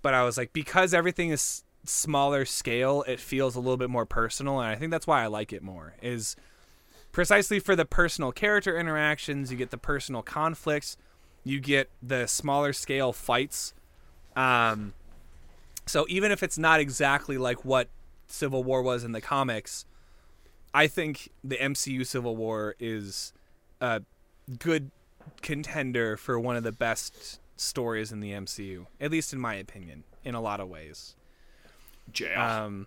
[0.02, 4.06] But I was like, because everything is smaller scale, it feels a little bit more
[4.06, 5.94] personal, and I think that's why I like it more.
[6.02, 6.36] Is
[7.12, 10.96] precisely for the personal character interactions, you get the personal conflicts,
[11.44, 13.72] you get the smaller scale fights.
[14.34, 14.92] Um,
[15.86, 17.88] so even if it's not exactly like what
[18.26, 19.86] Civil War was in the comics,
[20.74, 23.32] I think the MCU Civil War is
[23.80, 24.02] a
[24.58, 24.90] good
[25.42, 30.04] contender for one of the best stories in the MCU, at least in my opinion,
[30.24, 31.14] in a lot of ways.
[32.14, 32.64] Yeah.
[32.64, 32.86] Um,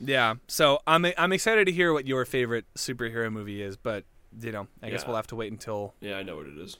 [0.00, 0.34] yeah.
[0.46, 4.04] So I'm I'm excited to hear what your favorite superhero movie is, but
[4.40, 6.76] you know, I guess we'll have to wait until yeah, I know what it is.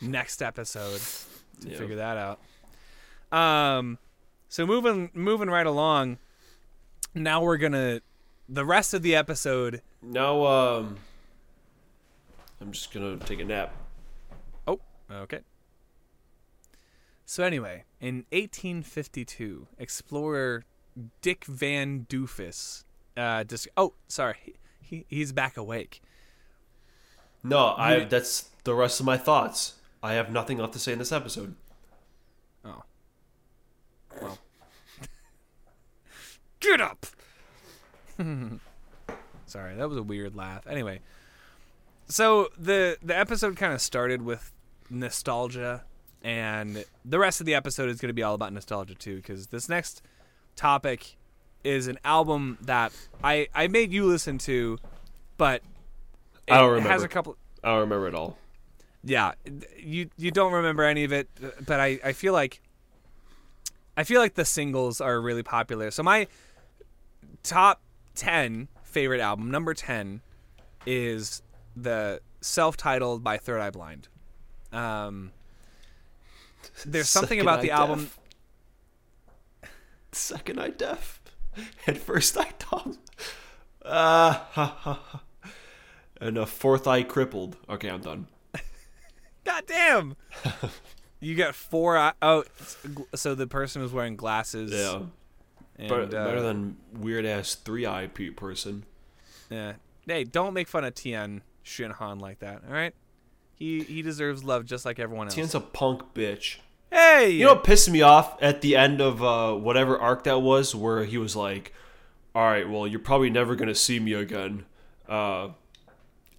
[0.00, 1.00] next episode
[1.62, 1.78] to Yeah.
[1.78, 3.36] figure that out.
[3.38, 3.98] Um,
[4.48, 6.18] so moving moving right along.
[7.14, 8.00] Now we're gonna
[8.48, 9.82] the rest of the episode.
[10.02, 10.96] Now, um,
[12.60, 13.72] I'm just gonna take a nap.
[15.10, 15.40] Okay.
[17.26, 20.64] So anyway, in 1852, explorer
[21.22, 22.84] Dick Van Doofus.
[23.16, 26.02] Uh, dis- oh, sorry, he, he he's back awake.
[27.42, 28.04] No, I.
[28.04, 29.74] That's the rest of my thoughts.
[30.02, 31.54] I have nothing left to say in this episode.
[32.64, 32.82] Oh.
[34.20, 34.38] Well.
[36.60, 37.06] Get up!
[39.46, 40.66] Sorry, that was a weird laugh.
[40.66, 41.00] Anyway,
[42.08, 44.52] so the the episode kind of started with
[44.90, 45.84] nostalgia,
[46.22, 49.48] and the rest of the episode is going to be all about nostalgia too, because
[49.48, 50.02] this next
[50.56, 51.16] topic
[51.64, 52.92] is an album that
[53.24, 54.78] I I made you listen to,
[55.36, 55.62] but
[56.46, 56.90] it I don't remember.
[56.90, 58.36] has a couple I don't remember it all.
[59.04, 59.32] yeah
[59.78, 61.28] you you don't remember any of it
[61.66, 62.60] but i i feel like
[63.96, 66.26] i feel like the singles are really popular so my
[67.42, 67.80] top
[68.14, 70.20] 10 favorite album number 10
[70.86, 71.42] is
[71.76, 74.08] the self-titled by third eye blind
[74.72, 75.32] um
[76.86, 78.10] there's something Second about the Eye album
[80.12, 81.20] Second eye deaf.
[81.86, 82.96] And first eye dumb.
[83.84, 85.20] Uh, ha, ha, ha.
[86.20, 87.56] and a fourth eye crippled.
[87.68, 88.28] Okay, I'm done.
[89.44, 90.16] god damn
[91.18, 92.44] you got four eye- oh
[93.14, 95.02] so the person was wearing glasses Yeah.
[95.78, 98.84] and, But uh, better than weird ass three eye pe- person.
[99.50, 99.74] Yeah.
[100.06, 102.62] Hey, don't make fun of Tien Shinhan like that.
[102.66, 102.94] All right.
[103.60, 105.34] He he deserves love just like everyone else.
[105.36, 106.56] Tien's a punk bitch.
[106.90, 110.40] hey, You know what pissed me off at the end of uh, whatever arc that
[110.42, 111.72] was, where he was like,
[112.34, 114.64] "All right, well, you're probably never gonna see me again."
[115.08, 115.50] Uh,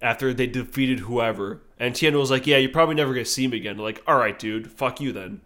[0.02, 3.56] after they defeated whoever, and Tien was like, "Yeah, you're probably never gonna see me
[3.56, 5.40] again." Like, all right, dude, fuck you then.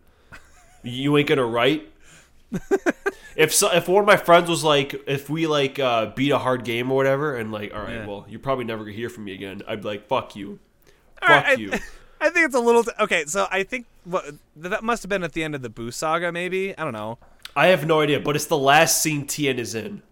[0.83, 1.91] You ain't gonna write.
[3.37, 6.39] if so, if one of my friends was like, if we like uh, beat a
[6.39, 8.07] hard game or whatever, and like, all right, Yeah.
[8.07, 9.62] well, you're probably never gonna hear from me again.
[9.69, 10.59] I'd be like, fuck you,
[11.20, 11.72] fuck right, you.
[12.20, 13.24] I think it's a little t- okay.
[13.26, 14.24] So I think what
[14.57, 16.76] that must have been at the end of the Buu saga, maybe.
[16.76, 17.18] I don't know.
[17.55, 20.02] I have no idea, but it's the last scene Tien is in.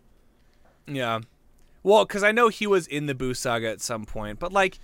[0.87, 1.21] Yeah.
[1.83, 4.79] Well, because I know he was in the Buu saga at some point, but like,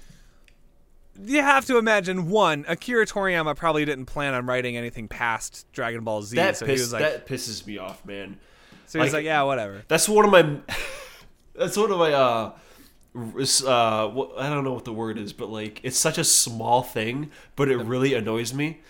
[1.23, 6.03] you have to imagine one, Akira Toriyama probably didn't plan on writing anything past Dragon
[6.05, 8.39] Ball Z, That so piss, he was like, that pisses me off, man.
[8.87, 9.83] so he's like- like, yeah, whatever.
[9.89, 10.57] That's one of my.
[11.55, 12.13] That's one of my.
[12.13, 12.53] Uh,
[13.15, 17.31] uh, I don't know what the word is, but like it's such a small thing,
[17.57, 18.81] but it really annoys me.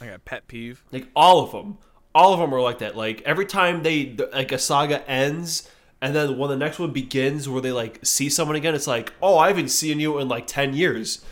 [0.00, 0.82] Like a pet peeve.
[0.92, 1.78] Like all of them,
[2.14, 2.96] all of them are like that.
[2.96, 5.68] Like every time they like a saga ends,
[6.00, 9.12] and then when the next one begins, where they like see someone again, it's like,
[9.22, 11.24] oh, I haven't seen you in like ten years.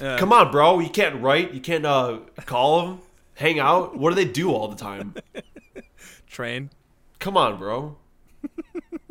[0.00, 0.80] Uh, Come on, bro.
[0.80, 1.52] You can't write.
[1.52, 3.00] You can't uh, call them,
[3.34, 3.96] hang out.
[3.96, 5.14] What do they do all the time?
[6.26, 6.70] Train.
[7.18, 7.96] Come on, bro.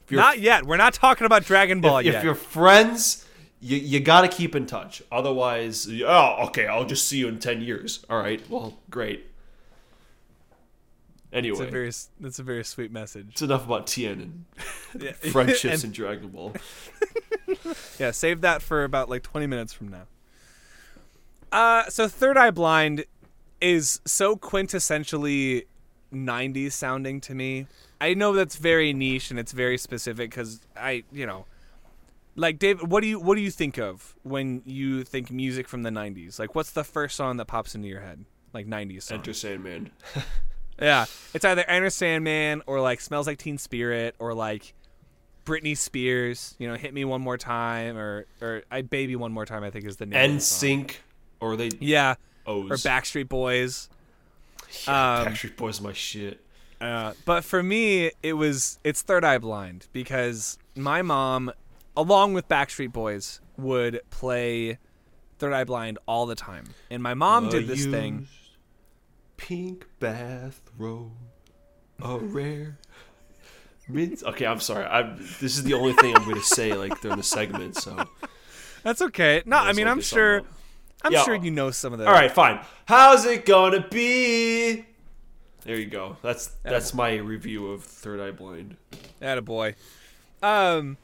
[0.11, 0.65] you're- Not yet.
[0.65, 2.15] We're not talking about Dragon Ball if, yet.
[2.15, 3.25] if you're friends,
[3.59, 5.01] you, you got to keep in touch.
[5.11, 8.05] Otherwise, oh, okay, I'll just see you in 10 years.
[8.09, 9.27] All right, well, great.
[11.33, 13.27] Anyway, a very that's a very sweet message.
[13.31, 14.43] it's enough about Tien
[14.99, 15.11] Yeah.
[15.23, 16.53] and friendships And- in Dragon Ball.
[17.99, 20.03] yeah, save that for about like 20 minutes from now.
[21.53, 23.05] Uh, so Third Eye Blind
[23.61, 25.65] is so quintessentially
[26.13, 27.67] 90s sounding to me.
[28.01, 31.45] I know that's very niche and it's very specific because I, you know,
[32.35, 35.83] Like David, what do you what do you think of when you think music from
[35.83, 36.39] the '90s?
[36.39, 38.25] Like, what's the first song that pops into your head?
[38.53, 39.19] Like '90s song.
[39.19, 39.91] Enter Sandman.
[40.81, 44.73] Yeah, it's either Enter Sandman or like Smells Like Teen Spirit or like
[45.45, 46.55] Britney Spears.
[46.57, 49.63] You know, Hit Me One More Time or or I Baby One More Time.
[49.63, 50.19] I think is the name.
[50.31, 50.59] of the song.
[50.59, 51.03] Sync,
[51.39, 52.15] or they Yeah,
[52.47, 52.71] O's.
[52.71, 53.89] or Backstreet Boys.
[54.87, 56.43] Yeah, um, Backstreet Boys, my shit.
[56.81, 61.51] Uh, but for me, it was it's Third Eye Blind because my mom,
[61.95, 64.79] along with Backstreet Boys, would play
[65.37, 68.27] Third Eye Blind all the time, and my mom did this thing.
[69.37, 71.11] Pink bathrobe,
[72.01, 72.77] a rare.
[73.87, 74.23] Mint.
[74.23, 74.85] Okay, I'm sorry.
[74.85, 75.03] I
[75.39, 77.75] this is the only thing I'm going to say like during the segment.
[77.75, 78.05] So
[78.83, 79.41] That's okay.
[79.45, 80.41] No, I mean I'm sure.
[81.03, 81.23] I'm Yeah.
[81.23, 82.07] sure you know some of that.
[82.07, 82.59] all right, fine.
[82.85, 84.85] How's it gonna be?
[85.63, 86.17] There you go.
[86.21, 88.77] That's that's my review of Third Eye Blind.
[89.37, 89.75] a boy.
[90.41, 90.97] Um,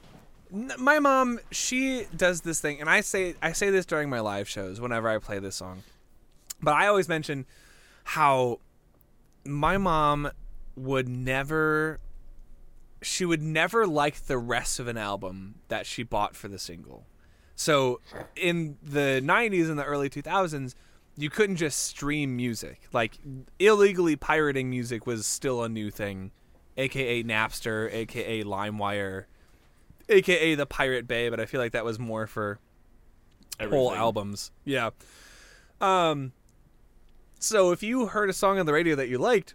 [0.52, 4.20] n- my mom, she does this thing, and I say I say this during my
[4.20, 5.82] live shows whenever I play this song,
[6.60, 7.46] but I always mention
[8.04, 8.58] how
[9.44, 10.30] my mom
[10.76, 12.00] would never
[13.02, 17.06] she would never like the rest of an album that she bought for the single.
[17.54, 18.00] So
[18.36, 20.74] in the 90s and the early 2000s,
[21.18, 22.88] you couldn't just stream music.
[22.92, 23.18] Like
[23.58, 26.30] illegally pirating music was still a new thing,
[26.76, 29.24] aka Napster, aka LimeWire,
[30.08, 32.60] aka the Pirate Bay, but I feel like that was more for
[33.60, 34.52] whole albums.
[34.64, 34.90] Yeah.
[35.80, 36.32] Um
[37.40, 39.54] so if you heard a song on the radio that you liked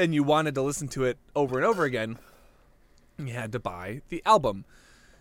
[0.00, 2.18] and you wanted to listen to it over and over again,
[3.18, 4.64] you had to buy the album.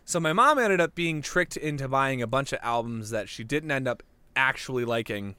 [0.05, 3.43] So my mom ended up being tricked into buying a bunch of albums that she
[3.43, 4.01] didn't end up
[4.35, 5.35] actually liking,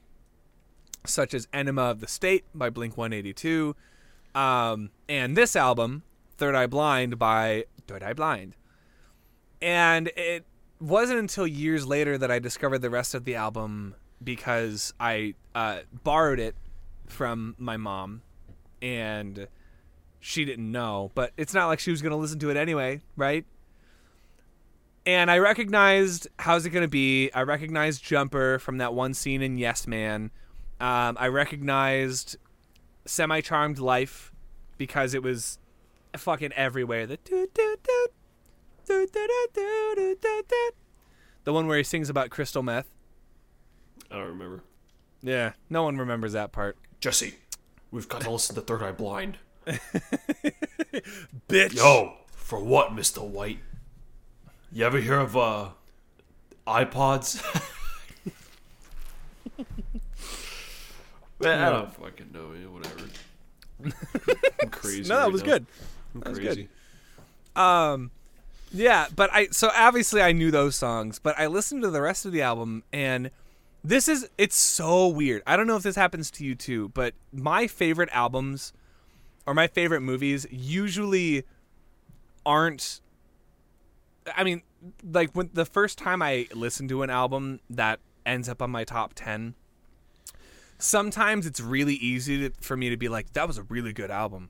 [1.05, 3.75] such as Enema of the State by Blink 182,
[4.35, 6.03] um, and this album,
[6.37, 8.55] Third Eye Blind by Third Eye Blind.
[9.61, 10.45] And it
[10.79, 15.79] wasn't until years later that I discovered the rest of the album because I uh,
[16.03, 16.55] borrowed it
[17.07, 18.21] from my mom
[18.81, 19.47] and
[20.19, 23.01] she didn't know, but it's not like she was going to listen to it anyway,
[23.15, 23.45] right?
[25.07, 27.31] and I recognized how's it gonna be.
[27.31, 30.31] I recognized Jumper from that one scene in Yes Man.
[30.79, 32.35] Um, I recognized
[33.05, 34.33] Semi Charmed Life
[34.77, 35.57] because it was
[36.15, 37.07] fucking everywhere.
[37.07, 37.17] The
[41.45, 42.89] the one where he sings about crystal meth.
[44.11, 44.63] I don't remember.
[45.21, 46.77] Yeah, no one remembers that part.
[46.99, 47.35] Jesse,
[47.91, 49.37] we've got to listen to Third Eye Blind.
[51.47, 51.75] Bitch.
[51.75, 53.59] Yo, for what, Mister White?
[54.71, 55.69] You ever hear of uh
[56.65, 57.41] iPods?
[61.39, 62.47] Man, I don't fucking know.
[62.49, 63.03] Man, whatever.
[64.61, 65.03] I'm crazy.
[65.03, 65.47] No, that right was now.
[65.47, 65.65] good.
[66.15, 66.67] I'm was crazy.
[67.55, 68.11] Um,
[68.71, 72.25] yeah, but I so obviously I knew those songs, but I listened to the rest
[72.25, 73.29] of the album, and
[73.83, 75.43] this is it's so weird.
[75.45, 78.73] I don't know if this happens to you too, but my favorite albums
[79.45, 81.43] or my favorite movies usually
[82.45, 82.99] aren't.
[84.35, 84.61] I mean,
[85.03, 88.83] like when the first time I listen to an album that ends up on my
[88.83, 89.55] top ten.
[90.79, 94.11] Sometimes it's really easy to, for me to be like, that was a really good
[94.11, 94.49] album.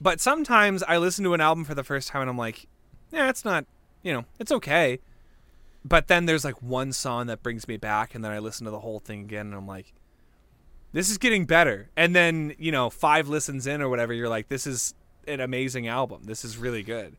[0.00, 2.66] But sometimes I listen to an album for the first time and I'm like,
[3.10, 3.64] yeah, it's not,
[4.02, 4.98] you know, it's okay.
[5.82, 8.72] But then there's like one song that brings me back, and then I listen to
[8.72, 9.94] the whole thing again, and I'm like,
[10.92, 11.90] this is getting better.
[11.96, 14.94] And then, you know, five listens in or whatever, you're like, this is
[15.28, 16.24] an amazing album.
[16.24, 17.16] This is really good.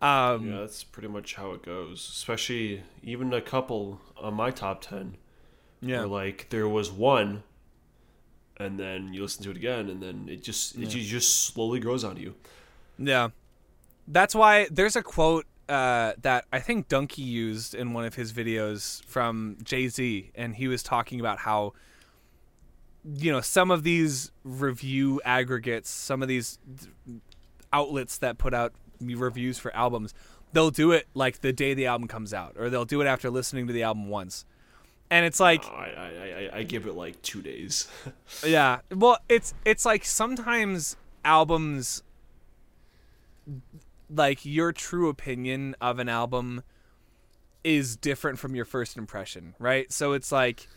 [0.00, 1.98] Um, Yeah, that's pretty much how it goes.
[2.14, 5.16] Especially even a couple on my top ten.
[5.80, 6.02] yeah.
[6.04, 7.42] Like there was one,
[8.56, 11.80] and then you listen to it again, and then it just it ju- just slowly
[11.80, 12.34] grows on you.
[12.98, 13.28] Yeah.
[14.06, 18.32] That's why there's a quote uh, that I think Donkey used in one of his
[18.32, 21.74] videos from Jay Z, and he was talking about how,
[23.04, 26.58] you know, some of these review aggregates, some of these
[27.72, 30.14] outlets that put out reviews for albums,
[30.52, 33.30] they'll do it like the day the album comes out, or they'll do it after
[33.30, 34.44] listening to the album once.
[35.10, 37.88] And it's like, oh, I, I, I, I give it like two days.
[38.46, 38.80] yeah.
[38.94, 42.02] Well, it's it's like sometimes albums
[44.10, 46.62] like your true opinion of an album
[47.64, 49.90] is different from your first impression, right?
[49.92, 50.68] So it's like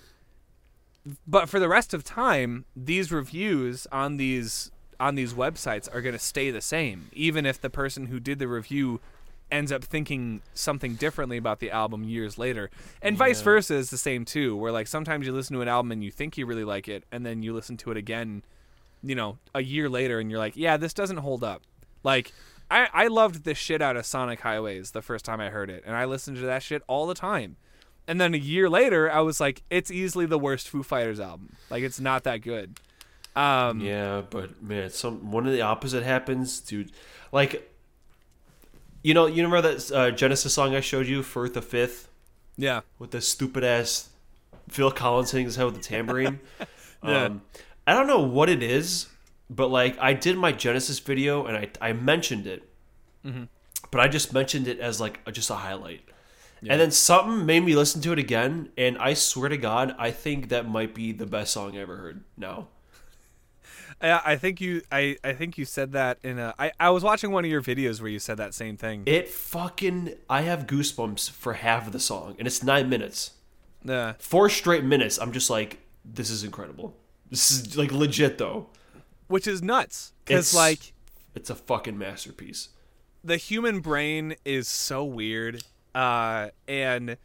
[1.27, 4.71] but for the rest of time, these reviews on these
[5.01, 8.39] on these websites are going to stay the same even if the person who did
[8.39, 9.01] the review
[9.51, 12.69] ends up thinking something differently about the album years later.
[13.01, 15.91] And vice versa is the same too, where like sometimes you listen to an album
[15.91, 18.43] and you think you really like it and then you listen to it again,
[19.03, 21.63] you know, a year later and you're like, "Yeah, this doesn't hold up."
[22.03, 22.31] Like
[22.69, 25.83] I I loved the shit out of Sonic Highways the first time I heard it,
[25.85, 27.57] and I listened to that shit all the time.
[28.07, 31.55] And then a year later, I was like, it's easily the worst Foo Fighters album.
[31.69, 32.79] Like it's not that good.
[33.35, 36.91] Um, Yeah, but man, some one of the opposite happens, dude.
[37.31, 37.71] Like,
[39.03, 42.09] you know, you remember that uh, Genesis song I showed you, "Firth the Fifth,
[42.57, 44.09] yeah, with the stupid ass
[44.69, 46.39] Phil Collins hitting his head with the tambourine.
[47.03, 47.23] Yeah.
[47.25, 47.41] um,
[47.87, 49.07] I don't know what it is,
[49.49, 52.69] but like I did my Genesis video and I I mentioned it,
[53.25, 53.45] Mm-hmm.
[53.89, 56.01] but I just mentioned it as like a, just a highlight.
[56.61, 60.11] And then something made me listen to it again, and I swear to God, I
[60.11, 62.23] think that might be the best song I ever heard.
[62.37, 62.67] Now,
[64.01, 66.53] I, I think you I, I think you said that in a.
[66.57, 69.03] I, I was watching one of your videos where you said that same thing.
[69.05, 73.31] it fucking I have goosebumps for half of the song, and it's nine minutes.
[73.83, 74.13] Yeah.
[74.19, 75.17] Four straight minutes.
[75.19, 76.95] I'm just like, this is incredible.
[77.29, 78.67] This is like legit though.
[79.27, 80.93] which is nuts because It's- like
[81.35, 82.69] It's a fucking masterpiece.
[83.23, 85.63] the human brain is so weird
[85.95, 87.17] uh and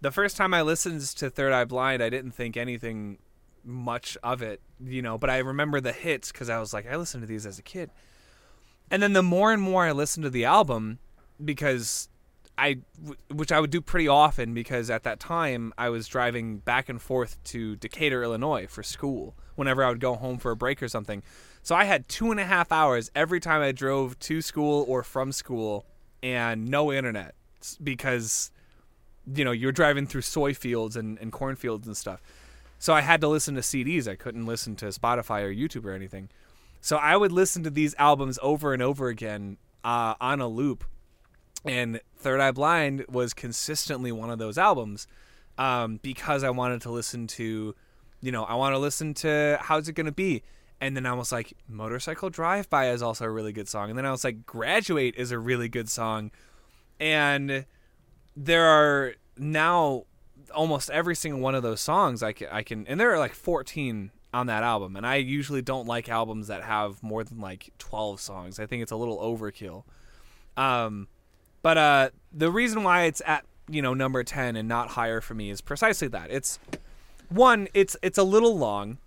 [0.00, 3.18] the first time i listened to third eye blind i didn't think anything
[3.64, 6.96] much of it you know but i remember the hits because i was like i
[6.96, 7.90] listened to these as a kid.
[8.92, 10.98] And then the more and more i listened to the album
[11.44, 12.08] because
[12.58, 12.78] i
[13.32, 17.00] which i would do pretty often because at that time i was driving back and
[17.00, 20.88] forth to decatur illinois for school whenever i would go home for a break or
[20.88, 21.22] something.
[21.62, 25.02] So i had two and a half hours every time i drove to school or
[25.02, 25.86] from school
[26.22, 27.34] and no internet
[27.82, 28.50] because
[29.34, 32.22] you know you're driving through soy fields and, and cornfields and stuff
[32.80, 35.92] so i had to listen to cds i couldn't listen to spotify or youtube or
[35.92, 36.28] anything.
[36.80, 40.84] So i would listen to these albums over and over again uh, on a loop.
[41.64, 45.06] And third eye blind was consistently one of those albums
[45.58, 47.74] um, because i wanted to listen to
[48.20, 50.42] you know i want to listen to how's it gonna be?
[50.80, 53.90] And then i was like motorcycle drive by is also a really good song.
[53.90, 56.30] And then i was like graduate is a really good song.
[56.98, 57.66] And
[58.36, 60.04] there are now
[60.54, 63.34] almost every single one of those songs I can, I can and there are like
[63.34, 67.70] 14 on that album and I usually don't like albums that have more than like
[67.78, 68.60] 12 songs.
[68.60, 69.84] I think it's a little overkill.
[70.56, 71.08] Um
[71.62, 75.34] but uh the reason why it's at, you know, number 10 and not higher for
[75.34, 76.30] me is precisely that.
[76.30, 76.58] It's
[77.28, 78.98] one, it's it's a little long.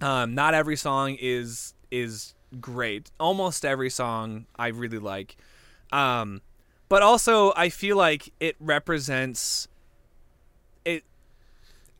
[0.00, 3.10] Um not every song is is great.
[3.18, 5.36] Almost every song I really like.
[5.92, 6.42] Um
[6.88, 9.68] but also I feel like it represents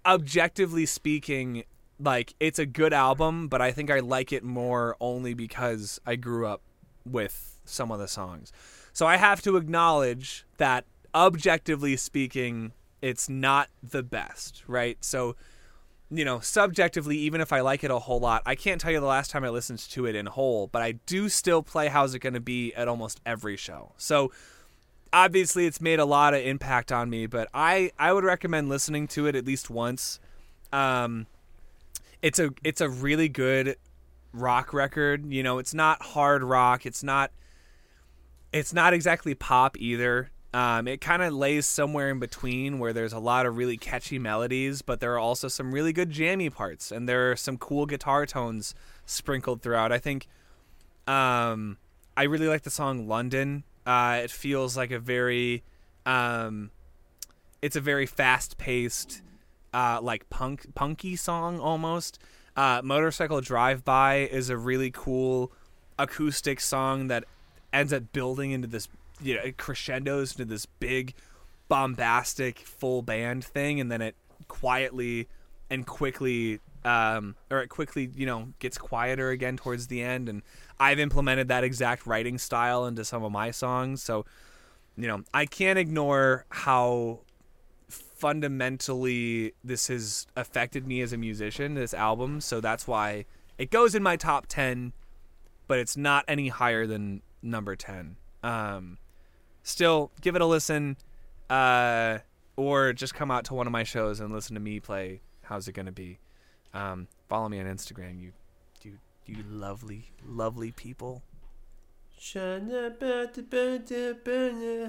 [0.05, 1.65] objectively speaking
[1.99, 6.17] like it's a good album but I think I like it more only because I
[6.17, 6.63] grew up
[7.05, 8.53] with some of the songs.
[8.93, 10.85] So I have to acknowledge that
[11.15, 14.97] objectively speaking it's not the best, right?
[15.05, 15.37] So
[16.15, 19.01] you know, subjectively, even if I like it a whole lot, I can't tell you
[19.01, 22.15] the last time I listened to it in whole, but I do still play How's
[22.15, 23.93] It Gonna Be at almost every show.
[23.97, 24.31] So
[25.13, 29.07] obviously it's made a lot of impact on me, but I, I would recommend listening
[29.09, 30.21] to it at least once.
[30.73, 31.27] Um,
[32.23, 33.77] it's a it's a really good
[34.33, 35.31] rock record.
[35.31, 36.87] You know, it's not hard rock.
[36.87, 37.31] It's not
[38.53, 40.31] it's not exactly pop either.
[40.55, 44.19] Um, it kind of lays somewhere in between where there's a lot of really catchy
[44.19, 47.87] melodies, but there are also some really good jammy parts, and there are some cool
[47.87, 48.75] guitar tones
[49.07, 49.93] sprinkled throughout.
[49.93, 50.29] I think
[51.07, 51.79] um,
[52.19, 53.65] I really like the song London.
[53.87, 55.63] Uh, it feels like a very,
[56.07, 56.71] um,
[57.61, 59.23] it's a very fast paced,
[59.75, 62.19] uh, like punk punky song almost.
[62.57, 65.53] Uh, Motorcycle Drive By is a really cool
[65.99, 67.25] acoustic song that
[67.73, 68.89] ends up building into this,
[69.21, 71.15] you know, it crescendos into this big,
[71.69, 74.15] bombastic full band thing, and then it
[74.49, 75.29] quietly
[75.71, 80.29] and quickly, um, or it quickly, you know, gets quieter again towards the end.
[80.29, 80.43] And
[80.81, 84.25] I've implemented that exact writing style into some of my songs, so
[84.97, 87.21] you know, I can't ignore how
[87.89, 92.41] fundamentally this has affected me as a musician this album.
[92.41, 93.25] So that's why
[93.59, 94.93] it goes in my top 10
[95.69, 98.99] but it's not any higher than number 10 um
[99.63, 100.97] still give it a listen
[101.51, 102.19] uh
[102.57, 105.69] or just come out to one of my shows and listen to me play how's
[105.69, 106.19] it gonna be
[106.75, 108.33] um follow me on instagram you
[108.83, 111.23] you you lovely lovely people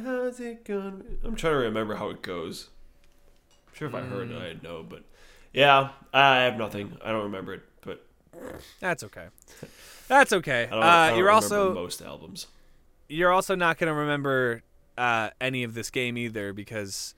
[0.06, 1.18] How's it going?
[1.24, 2.70] I'm trying to remember how it goes.
[3.68, 5.04] I'm sure if I heard it, I'd know, but
[5.52, 6.96] yeah, I have nothing.
[7.04, 8.06] I don't remember it, but
[8.80, 9.28] that's okay
[10.08, 12.48] that's okay I don't, I uh don't you're also most albums.
[13.08, 14.64] you're also not going to remember
[14.98, 17.16] uh, any of this game either because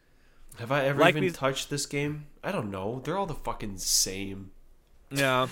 [0.60, 2.28] Have I ever Like even touched this game?
[2.44, 3.02] I don't know.
[3.04, 4.52] They're all the fucking same.
[5.12, 5.48] yeah.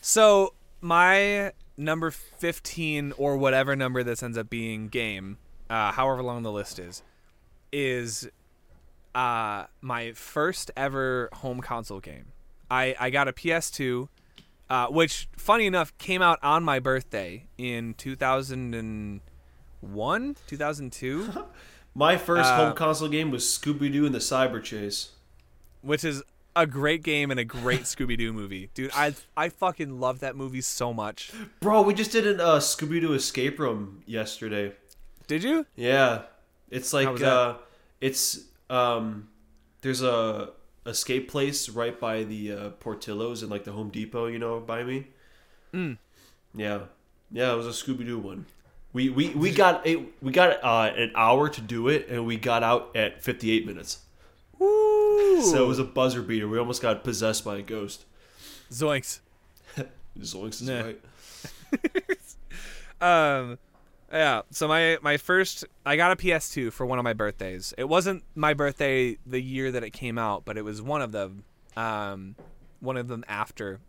[0.00, 6.42] So my number 15 or whatever number this ends up being game, uh, however long
[6.42, 7.02] the list is,
[7.72, 8.28] is
[9.14, 12.26] uh, my first ever home console game.
[12.70, 14.08] I, I got a PS2,
[14.68, 21.32] uh, which, funny enough, came out on my birthday in 2001, 2002,
[21.98, 25.12] My first Uh, home console game was Scooby Doo and the Cyber Chase.
[25.80, 26.22] which is
[26.54, 28.68] a great game and a great Scooby Doo movie.
[28.74, 31.32] Dude, I, I fucking love that movie so much.
[31.60, 34.72] Bro, we just did a uh, Scooby Doo escape room yesterday.
[35.26, 35.64] Did you?
[35.74, 36.22] Yeah,
[36.70, 37.54] it's like uh,
[38.00, 39.28] it's um,
[39.80, 40.50] there's a
[40.84, 44.82] escape place right by the uh, Portillos and like the Home Depot, you know, by
[44.84, 45.06] me.
[45.72, 45.96] Mm.
[46.54, 46.80] Yeah,
[47.30, 48.46] yeah, it was a Scooby Doo one.
[48.92, 52.36] We we we got a we got uh, an hour to do it, and we
[52.36, 53.98] got out at 58 minutes.
[54.58, 55.42] Woo!
[55.42, 56.48] So it was a buzzer beater.
[56.48, 58.04] We almost got possessed by a ghost.
[58.70, 59.20] Zoinks.
[60.18, 60.80] Zoinks is Nah.
[60.82, 61.00] right.
[62.98, 63.58] Um,
[64.10, 64.40] yeah.
[64.50, 67.74] So my my first, I got a PS2 for one of my birthdays.
[67.76, 71.12] It wasn't my birthday the year that it came out, but it was one of
[71.12, 71.44] them.
[71.76, 72.36] Um,
[72.80, 73.80] one of them after.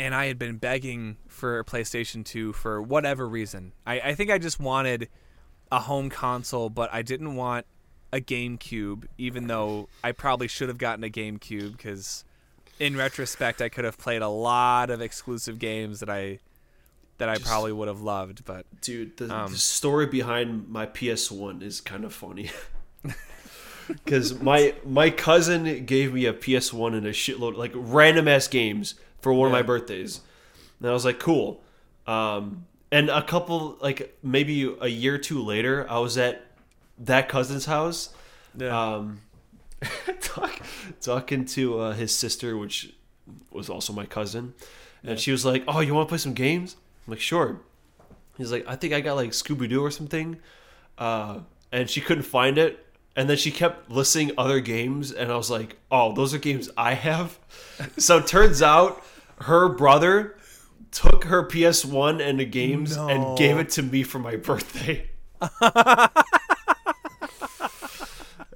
[0.00, 3.72] And I had been begging for a PlayStation 2 for whatever reason.
[3.86, 5.10] I, I think I just wanted
[5.70, 7.66] a home console, but I didn't want
[8.10, 12.24] a GameCube, even though I probably should have gotten a GameCube because,
[12.78, 16.38] in retrospect, I could have played a lot of exclusive games that I
[17.18, 18.46] that I Just- probably would have loved.
[18.46, 22.50] But Dude, the, Um, the story behind my PS1 is kind of funny.
[23.88, 28.94] Because my my cousin gave me a PS1 and a shitload like random ass games
[29.20, 30.20] for one of my birthdays,
[30.78, 31.62] and I was like, cool.
[32.06, 36.44] Um, and a couple like maybe a year or two later, I was at
[36.98, 38.10] that cousin's house,
[38.60, 39.20] um,
[40.20, 40.60] talk,
[41.00, 42.92] talking to uh, his sister, which
[43.50, 44.54] was also my cousin,
[45.04, 47.60] and she was like, "Oh, you want to play some games?" I'm like, "Sure."
[48.36, 50.38] He's like, "I think I got like Scooby Doo or something,"
[50.98, 51.40] uh,
[51.70, 52.86] and she couldn't find it.
[53.16, 56.70] And then she kept listing other games, and I was like, "Oh, those are games
[56.76, 57.38] I have."
[57.98, 59.04] so it turns out
[59.42, 60.36] her brother
[60.92, 63.08] took her PS1 and the games No.
[63.08, 65.08] and gave it to me for my birthday.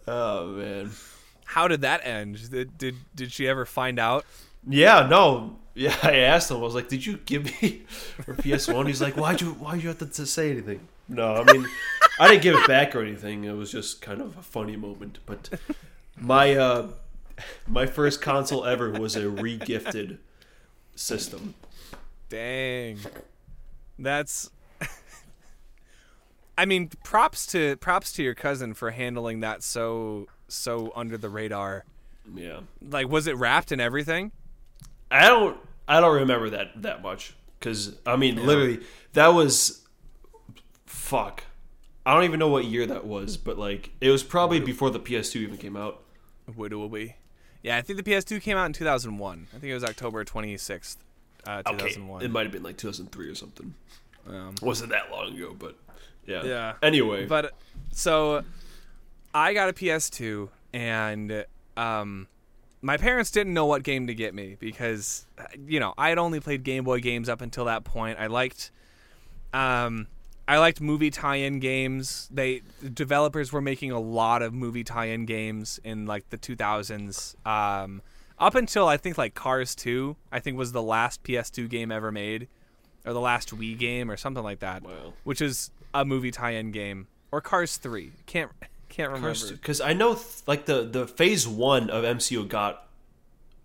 [0.07, 0.91] oh man.
[1.45, 2.51] how did that end?
[2.51, 4.25] Did, did did she ever find out?
[4.69, 5.59] Yeah, no.
[5.75, 6.59] Yeah, I asked him.
[6.59, 7.83] I was like, "Did you give me
[8.27, 11.53] her PS1?" He's like, "Why'd you Why'd you have to, to say anything?" No, I
[11.53, 11.67] mean,
[12.19, 13.45] I didn't give it back or anything.
[13.45, 15.19] It was just kind of a funny moment.
[15.27, 15.51] But
[16.19, 16.89] my uh,
[17.67, 20.19] my first console ever was a regifted
[20.95, 21.55] system.
[22.29, 22.99] Dang,
[23.99, 24.51] that's.
[26.59, 31.29] I mean, props to props to your cousin for handling that so so under the
[31.29, 31.85] radar.
[32.35, 34.33] Yeah, Like, was it wrapped in everything?
[35.11, 38.81] I don't I don't remember that that much because I mean, literally,
[39.13, 39.83] that was
[40.87, 41.45] fuck.
[42.07, 45.01] I don't even know what year that was, but like it was probably before the
[45.01, 46.01] PS2 even came out.
[46.47, 47.17] Be?
[47.63, 49.47] Yeah, I think the PS2 came out in 2001.
[49.49, 50.97] I think it was October 26th,
[51.47, 52.23] uh, Okay, 2001.
[52.23, 53.75] it might have been like 2003 or something.
[54.29, 55.77] Um, wasn't that long ago, but
[56.27, 56.45] yeah.
[56.45, 56.73] Yeah.
[56.83, 57.55] Anyway, But
[57.93, 58.43] so
[59.35, 61.47] I got a PS2 and
[61.77, 62.29] um
[62.83, 65.25] my parents didn't know what game to get me because
[65.67, 68.19] you know, I had only played Game Boy games up until that point.
[68.19, 68.71] I liked
[69.55, 70.07] um
[70.47, 72.29] I liked movie tie-in games.
[72.33, 77.35] They the developers were making a lot of movie tie-in games in like the 2000s.
[77.47, 78.03] Um
[78.39, 82.11] up until I think like Cars 2, I think was the last PS2 game ever
[82.11, 82.49] made
[83.07, 85.13] or the last Wii game or something like that wow.
[85.25, 88.13] which is a movie tie-in game, or Cars Three.
[88.27, 88.51] Can't
[88.89, 89.53] can't remember.
[89.53, 92.89] Because I know th- like the the phase one of MCU got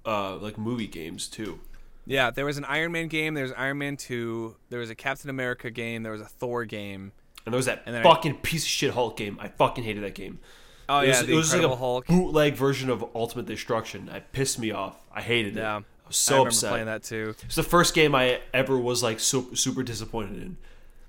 [0.06, 1.60] uh like movie games too.
[2.06, 3.34] Yeah, there was an Iron Man game.
[3.36, 4.56] There was Iron Man Two.
[4.70, 6.04] There was a Captain America game.
[6.04, 7.12] There was a Thor game.
[7.46, 9.38] And there was that then I- fucking piece of shit Hulk game.
[9.42, 10.40] I fucking hated that game.
[10.88, 12.08] Oh it yeah, was, the it was like Incredible a Hulk.
[12.08, 14.10] bootleg version of Ultimate Destruction.
[14.12, 14.96] I pissed me off.
[15.14, 15.60] I hated it.
[15.60, 16.70] Yeah, I was I so remember upset.
[16.72, 17.36] playing that too.
[17.44, 20.58] It's the first game I ever was like super, super disappointed in.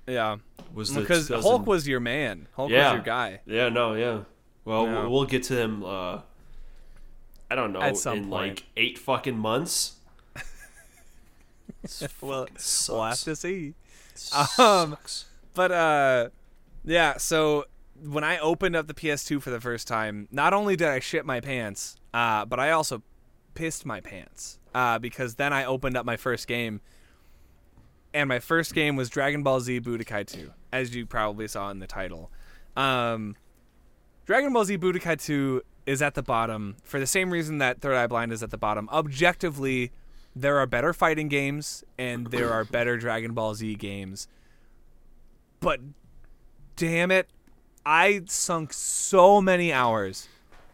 [0.07, 0.37] Yeah,
[0.73, 2.47] Was because 2000 Hulk was your man.
[2.55, 2.89] Hulk Yeah.
[2.89, 3.39] was your guy.
[3.47, 4.19] Yeah, no, yeah.
[4.65, 5.07] Well, Yeah.
[5.07, 5.83] we'll- get to them.
[5.83, 6.19] Uh,
[7.49, 8.31] I don't know At some in point.
[8.31, 9.93] like eight fucking months.
[12.21, 12.89] Well, Sucks.
[12.89, 13.73] we'll have to see.
[14.57, 14.97] Um,
[15.53, 16.29] But uh,
[16.85, 17.17] yeah.
[17.17, 17.65] So
[18.03, 21.25] when I opened up the PS2 for the first time, not only did I shit
[21.25, 23.01] my pants, uh, but I also
[23.53, 26.81] pissed my pants uh, because then I opened up my first game,
[28.13, 31.79] and my first game was Dragon Ball Z Budokai 2, as you probably saw in
[31.79, 32.31] the title.
[32.77, 33.35] Um,
[34.25, 37.95] Dragon Ball Z Budokai 2 is at the bottom for the same reason that Third
[37.95, 38.87] Eye Blind is at the bottom.
[38.91, 39.91] Objectively,
[40.35, 44.27] there are better fighting games and there are better Dragon Ball Z games.
[45.59, 45.79] But
[46.75, 47.29] damn it,
[47.85, 50.27] I sunk so many hours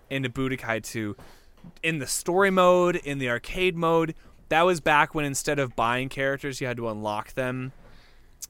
[0.09, 1.15] into Budokai 2
[1.83, 4.15] in the story mode, in the arcade mode.
[4.49, 7.73] That was back when instead of buying characters, you had to unlock them.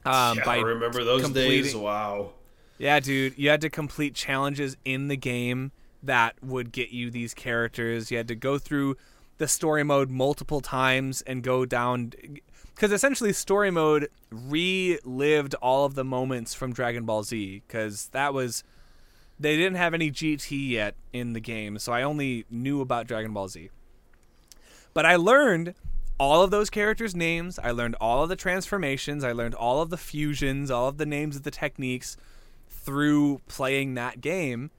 [0.04, 1.74] Um, yeah, by I remember those days.
[1.74, 2.32] Wow.
[2.78, 7.34] yeah, dude, you had to complete challenges in the game that would get you these
[7.34, 8.10] characters.
[8.10, 8.96] You had to go through
[9.38, 12.12] the story mode multiple times and go down
[12.74, 18.34] because essentially story mode relived all of the moments from Dragon Ball Z because that
[18.34, 18.62] was
[19.40, 23.32] they didn't have any GT yet in the game, so I only knew about Dragon
[23.32, 23.70] Ball Z.
[24.94, 25.74] But I learned
[26.18, 27.58] all of those characters' names.
[27.58, 29.22] I learned all of the transformations.
[29.22, 32.16] I learned all of the fusions, all of the names of the techniques
[32.68, 34.70] through playing that game.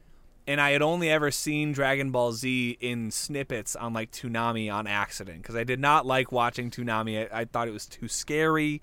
[0.48, 4.88] And I had only ever seen Dragon Ball Z in snippets on like Toonami on
[4.88, 7.32] accident because I did not like watching Toonami.
[7.32, 8.82] I, I thought it was too scary.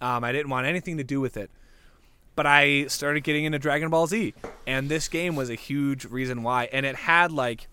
[0.00, 1.50] Um, I didn't want anything to do with it.
[2.36, 4.34] But I started getting into Dragon Ball Z,
[4.66, 6.68] and this game was a huge reason why.
[6.72, 7.68] And it had like,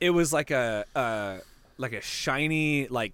[0.00, 1.40] it was like a, a
[1.76, 3.12] like a shiny like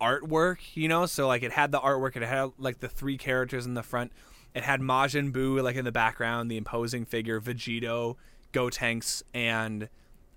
[0.00, 1.06] artwork, you know.
[1.06, 2.14] So like it had the artwork.
[2.14, 4.12] It had like the three characters in the front.
[4.54, 8.16] It had Majin Buu like in the background, the imposing figure, Vegito,
[8.52, 9.88] Gotenks, and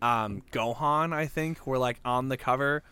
[0.02, 1.14] um, Gohan.
[1.14, 2.84] I think were like on the cover,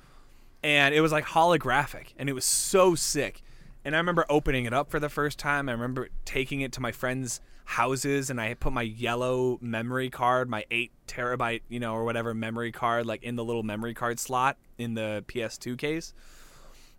[0.63, 3.41] and it was like holographic, and it was so sick.
[3.86, 5.67] And I remember opening it up for the first time.
[5.67, 10.49] I remember taking it to my friends' houses, and I put my yellow memory card,
[10.49, 14.19] my eight terabyte, you know, or whatever memory card, like in the little memory card
[14.19, 16.13] slot in the PS2 case.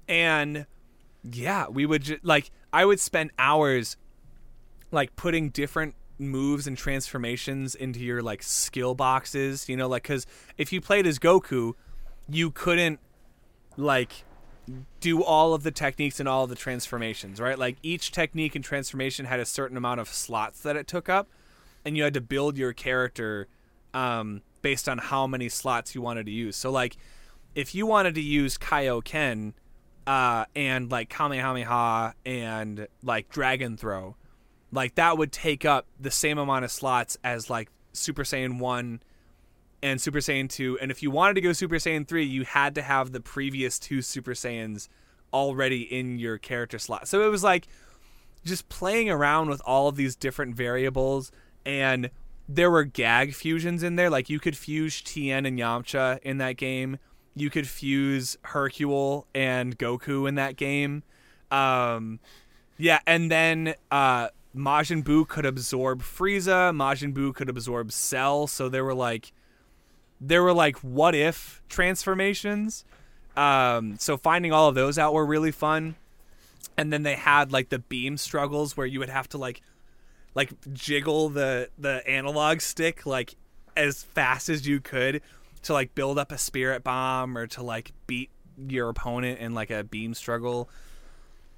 [0.08, 0.66] And
[1.22, 3.96] yeah, we would ju- like I would spend hours
[4.90, 10.26] like putting different moves and transformations into your like skill boxes, you know, like cuz
[10.56, 11.74] if you played as Goku,
[12.28, 13.00] you couldn't
[13.76, 14.24] like
[15.00, 17.58] do all of the techniques and all of the transformations, right?
[17.58, 21.28] Like each technique and transformation had a certain amount of slots that it took up
[21.84, 23.48] and you had to build your character
[23.92, 26.56] um, based on how many slots you wanted to use.
[26.56, 26.96] So like
[27.54, 29.52] if you wanted to use Kaioken
[30.06, 34.16] uh, and like Kamehameha and like Dragon Throw,
[34.74, 39.00] like that would take up the same amount of slots as like Super Saiyan 1
[39.82, 40.78] and Super Saiyan 2.
[40.80, 43.78] And if you wanted to go Super Saiyan 3, you had to have the previous
[43.78, 44.88] two Super Saiyans
[45.32, 47.08] already in your character slot.
[47.08, 47.68] So it was like
[48.44, 51.32] just playing around with all of these different variables
[51.64, 52.10] and
[52.48, 56.56] there were gag fusions in there like you could fuse Tien and Yamcha in that
[56.56, 56.98] game.
[57.34, 61.02] You could fuse Hercule and Goku in that game.
[61.50, 62.20] Um
[62.76, 68.68] yeah, and then uh Majin Buu could absorb Frieza, Majin Buu could absorb Cell, so
[68.68, 69.32] there were like
[70.20, 72.84] there were like what if transformations.
[73.36, 75.96] Um, so finding all of those out were really fun.
[76.76, 79.60] And then they had like the beam struggles where you would have to like
[80.34, 83.36] like jiggle the the analog stick like
[83.76, 85.20] as fast as you could
[85.62, 88.30] to like build up a spirit bomb or to like beat
[88.68, 90.68] your opponent in like a beam struggle.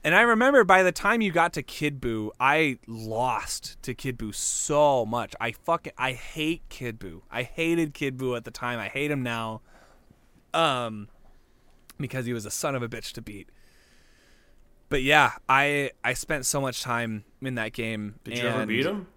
[0.05, 4.17] And I remember by the time you got to Kid Buu, I lost to Kid
[4.19, 5.35] Buu so much.
[5.41, 7.23] I fucking I hate Kid Buu.
[7.31, 8.79] I hated Kid Buu at the time.
[8.79, 9.63] I hate him now.
[10.55, 11.09] Um
[11.99, 13.49] because he was a son of a bitch to beat.
[14.89, 18.17] But yeah, I I spent so much time in that game.
[18.23, 19.09] Did you ever beat him?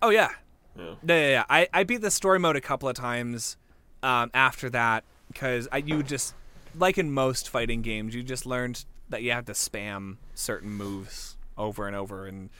[0.00, 0.30] Oh yeah.
[0.76, 0.94] Yeah.
[1.04, 1.44] Yeah, yeah, yeah.
[1.50, 3.56] I, I beat the story mode a couple of times
[4.02, 6.34] um, after that because I you just
[6.78, 11.36] like in most fighting games you just learned that you have to spam certain moves
[11.56, 12.50] over and over and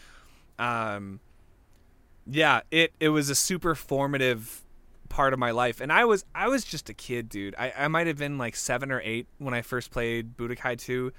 [0.58, 1.20] um
[2.26, 4.64] yeah it it was a super formative
[5.08, 7.88] part of my life and I was I was just a kid dude I, I
[7.88, 11.12] might have been like seven or eight when I first played Budokai 2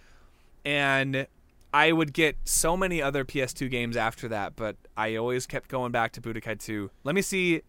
[0.65, 1.27] and
[1.73, 5.91] I would get so many other PS2 games after that, but I always kept going
[5.91, 6.89] back to Budokai 2.
[7.03, 7.61] Let me see.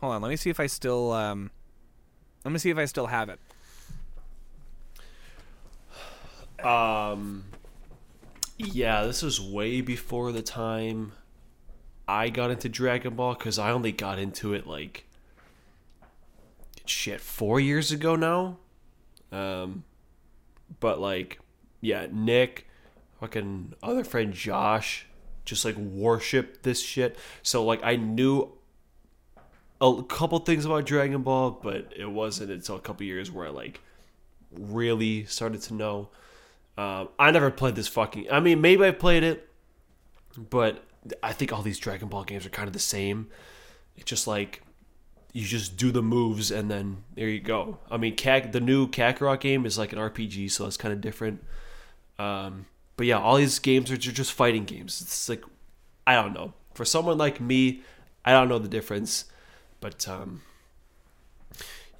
[0.00, 0.22] Hold on.
[0.22, 1.12] Let me see if I still.
[1.12, 1.50] Um,
[2.44, 3.38] let me see if I still have it.
[6.64, 7.44] Um,
[8.58, 11.12] yeah, this was way before the time
[12.06, 15.04] I got into Dragon Ball because I only got into it like
[16.84, 18.58] shit four years ago now.
[19.32, 19.84] Um,
[20.80, 21.38] but like,
[21.80, 22.66] yeah, Nick,
[23.20, 25.06] fucking other friend Josh,
[25.44, 27.16] just like worship this shit.
[27.42, 28.52] So like, I knew
[29.80, 33.50] a couple things about Dragon Ball, but it wasn't until a couple years where I
[33.50, 33.80] like
[34.52, 36.08] really started to know.
[36.76, 38.30] Um, I never played this fucking.
[38.30, 39.48] I mean, maybe I played it,
[40.36, 40.84] but
[41.22, 43.28] I think all these Dragon Ball games are kind of the same.
[43.96, 44.62] It's just like
[45.32, 47.78] you just do the moves and then there you go.
[47.90, 51.00] I mean, Kak, the new Kakarot game is like an RPG, so it's kind of
[51.00, 51.44] different.
[52.18, 52.66] Um,
[52.96, 55.00] but yeah, all these games are just fighting games.
[55.00, 55.44] It's like
[56.06, 56.54] I don't know.
[56.74, 57.82] For someone like me,
[58.24, 59.26] I don't know the difference.
[59.80, 60.42] But um,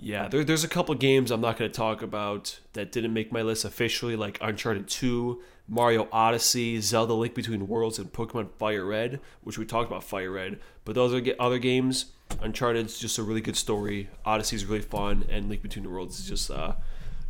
[0.00, 3.30] yeah, there, there's a couple games I'm not going to talk about that didn't make
[3.30, 8.84] my list officially, like Uncharted 2, Mario Odyssey, Zelda Link Between Worlds, and Pokemon Fire
[8.84, 10.58] Red, which we talked about Fire Red.
[10.84, 12.06] But those are other games.
[12.40, 14.08] Uncharted's just a really good story.
[14.24, 16.72] Odyssey's really fun, and Link Between the Worlds is just uh,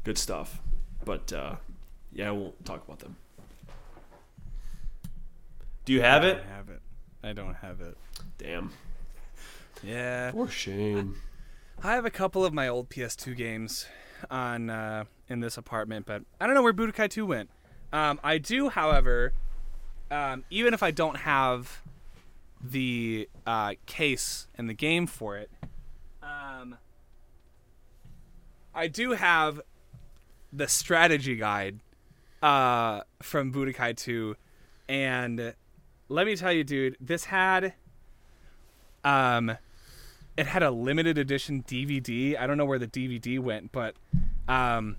[0.04, 0.60] good stuff.
[1.04, 1.56] But uh,
[2.12, 3.16] yeah, I won't talk about them.
[5.84, 6.34] Do you have I it?
[6.34, 6.80] don't have it.
[7.22, 7.96] I don't have it.
[8.38, 8.70] Damn.
[9.82, 10.30] Yeah.
[10.30, 11.16] For shame.
[11.82, 13.86] I have a couple of my old PS2 games
[14.30, 17.48] on uh, in this apartment, but I don't know where Budokai 2 went.
[17.90, 19.32] Um, I do, however,
[20.10, 21.80] um, even if I don't have
[22.62, 25.50] the uh, case and the game for it,
[26.22, 26.76] um,
[28.74, 29.62] I do have
[30.52, 31.80] the strategy guide
[32.42, 34.36] uh, from Budokai 2,
[34.86, 35.54] and
[36.10, 37.72] let me tell you, dude, this had
[39.02, 39.56] um
[40.40, 42.34] it had a limited edition DVD.
[42.38, 43.94] I don't know where the DVD went, but
[44.48, 44.96] um,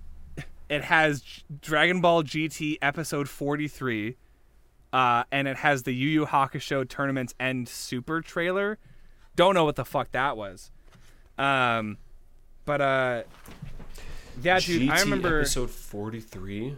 [0.68, 4.16] it has Dragon Ball GT episode 43,
[4.92, 8.78] uh, and it has the Yu Yu Hakusho tournament's end super trailer.
[9.34, 10.70] Don't know what the fuck that was.
[11.36, 11.98] Um,
[12.64, 13.22] but uh,
[14.44, 15.40] yeah, dude, I remember.
[15.40, 16.76] episode 43.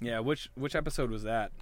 [0.00, 1.52] Yeah, which which episode was that?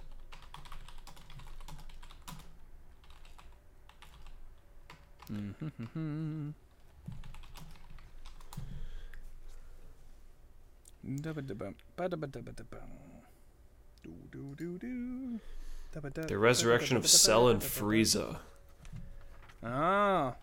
[16.27, 18.37] The resurrection of Cell and Frieza.
[19.63, 20.35] Oh,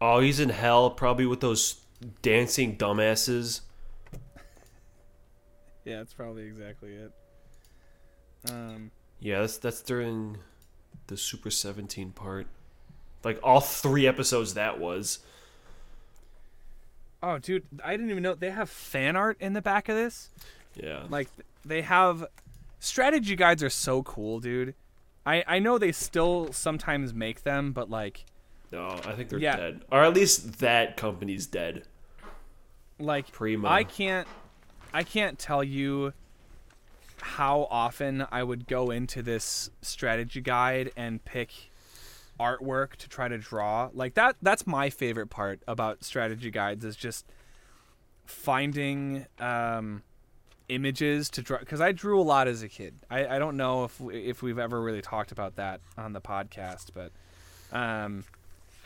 [0.00, 1.80] Oh, he's in hell, probably with those
[2.20, 3.60] dancing dumbasses.
[5.84, 7.12] yeah, that's probably exactly it.
[8.50, 8.90] Um,
[9.20, 10.38] Yeah, that's that's during
[11.06, 12.46] the Super 17 part.
[13.24, 15.20] Like all three episodes that was.
[17.22, 20.30] oh, dude, I didn't even know they have fan art in the back of this.
[20.74, 21.04] Yeah.
[21.08, 21.28] Like
[21.64, 22.26] they have
[22.80, 24.74] strategy guides are so cool, dude.
[25.24, 28.26] I I know they still sometimes make them, but like
[28.72, 29.56] no, I think they're Yeah.
[29.56, 29.84] dead.
[29.90, 31.84] Or at least that company's dead.
[32.98, 33.68] like Prima.
[33.68, 34.28] I can't
[34.92, 36.12] I can't tell you
[37.20, 41.52] how often I would go into this strategy guide and pick
[42.38, 43.90] artwork to try to draw.
[43.92, 47.26] Like that that's my favorite part about strategy guides is just
[48.26, 50.02] finding um
[50.68, 52.94] images to draw because I drew a lot as a kid.
[53.10, 56.90] I, I don't know if if we've ever really talked about that on the podcast,
[56.94, 57.12] but
[57.76, 58.24] um,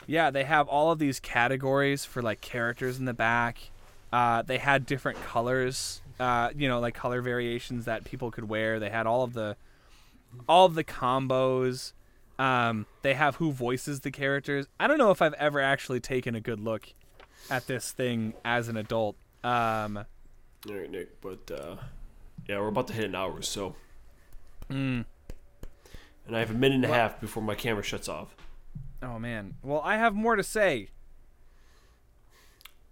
[0.07, 3.71] yeah, they have all of these categories for like characters in the back.
[4.13, 8.81] Uh, they had different colors, uh, you know, like color variations that people could wear.
[8.81, 9.57] They had all of the
[10.49, 11.93] all of the combos.
[12.39, 14.67] Um, they have who voices the characters.
[14.79, 16.89] I don't know if I've ever actually taken a good look
[17.51, 19.17] at this thing as an adult.
[19.43, 19.97] Um,
[20.69, 21.77] All right, Nick, but uh
[22.49, 23.75] yeah, we're about to hit an hour, so
[24.71, 25.05] mm,
[26.27, 28.35] and I have a minute and a half before my camera shuts off.
[29.03, 29.55] oh man.
[29.63, 30.89] Well, I have more to say.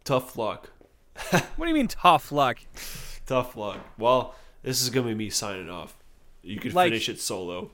[0.04, 0.70] Tough luck.
[1.56, 2.58] What do you mean tough luck?
[3.26, 3.78] Tough luck.
[3.98, 5.96] Well, this is gonna be me signing off.
[6.42, 7.70] You can Like- finish it solo.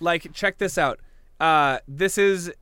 [0.00, 1.00] Like check this out.
[1.40, 2.52] Uh this is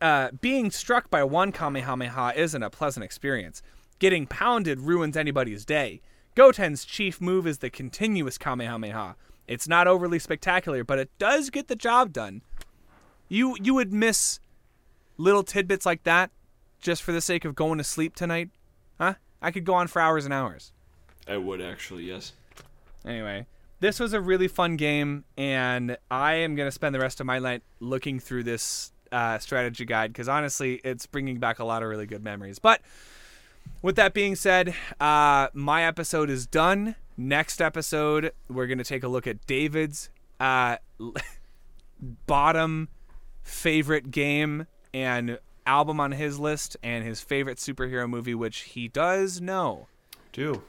[0.00, 3.62] uh being struck by one kamehameha isn't a pleasant experience.
[3.98, 6.00] Getting pounded ruins anybody's day.
[6.34, 9.16] Goten's chief move is the continuous kamehameha.
[9.46, 12.42] It's not overly spectacular but it does get the job done.
[13.28, 14.40] You you would miss
[15.16, 16.30] little tidbits like that
[16.80, 18.50] just for the sake of going to sleep tonight?
[18.98, 19.14] Huh?
[19.40, 20.72] I could go on for hours and hours.
[21.26, 22.32] I would actually, yes.
[23.06, 23.46] Anyway,
[23.82, 27.26] this was a really fun game, and I am going to spend the rest of
[27.26, 31.82] my night looking through this uh, strategy guide because honestly, it's bringing back a lot
[31.82, 32.60] of really good memories.
[32.60, 32.80] But
[33.82, 36.94] with that being said, uh, my episode is done.
[37.16, 40.76] Next episode, we're going to take a look at David's uh,
[42.26, 42.88] bottom
[43.42, 49.40] favorite game and album on his list, and his favorite superhero movie, which he does
[49.40, 49.88] know.
[50.32, 50.62] Do.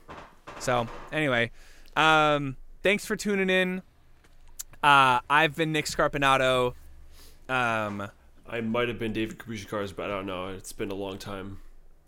[0.60, 1.52] So anyway,
[1.96, 3.82] um, thanks for tuning in.
[4.84, 6.74] Uh, I've been Nick Scarpinato.
[7.50, 8.10] Um,
[8.48, 10.50] I might have been David Kabushi Cars, but I don't know.
[10.50, 11.60] It's been a long time.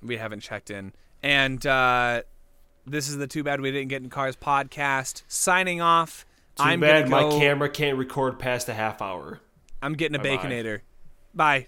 [0.03, 0.91] we haven't checked in,
[1.23, 2.21] and uh,
[2.86, 5.23] this is the Too Bad We Didn't Get in Cars podcast.
[5.28, 6.26] Signing off.
[6.57, 9.39] Too I'm bad gonna my camera can't record past a half hour.
[9.82, 10.43] I'm getting a Bye-bye.
[10.43, 10.82] baconator.
[11.34, 11.63] Bye.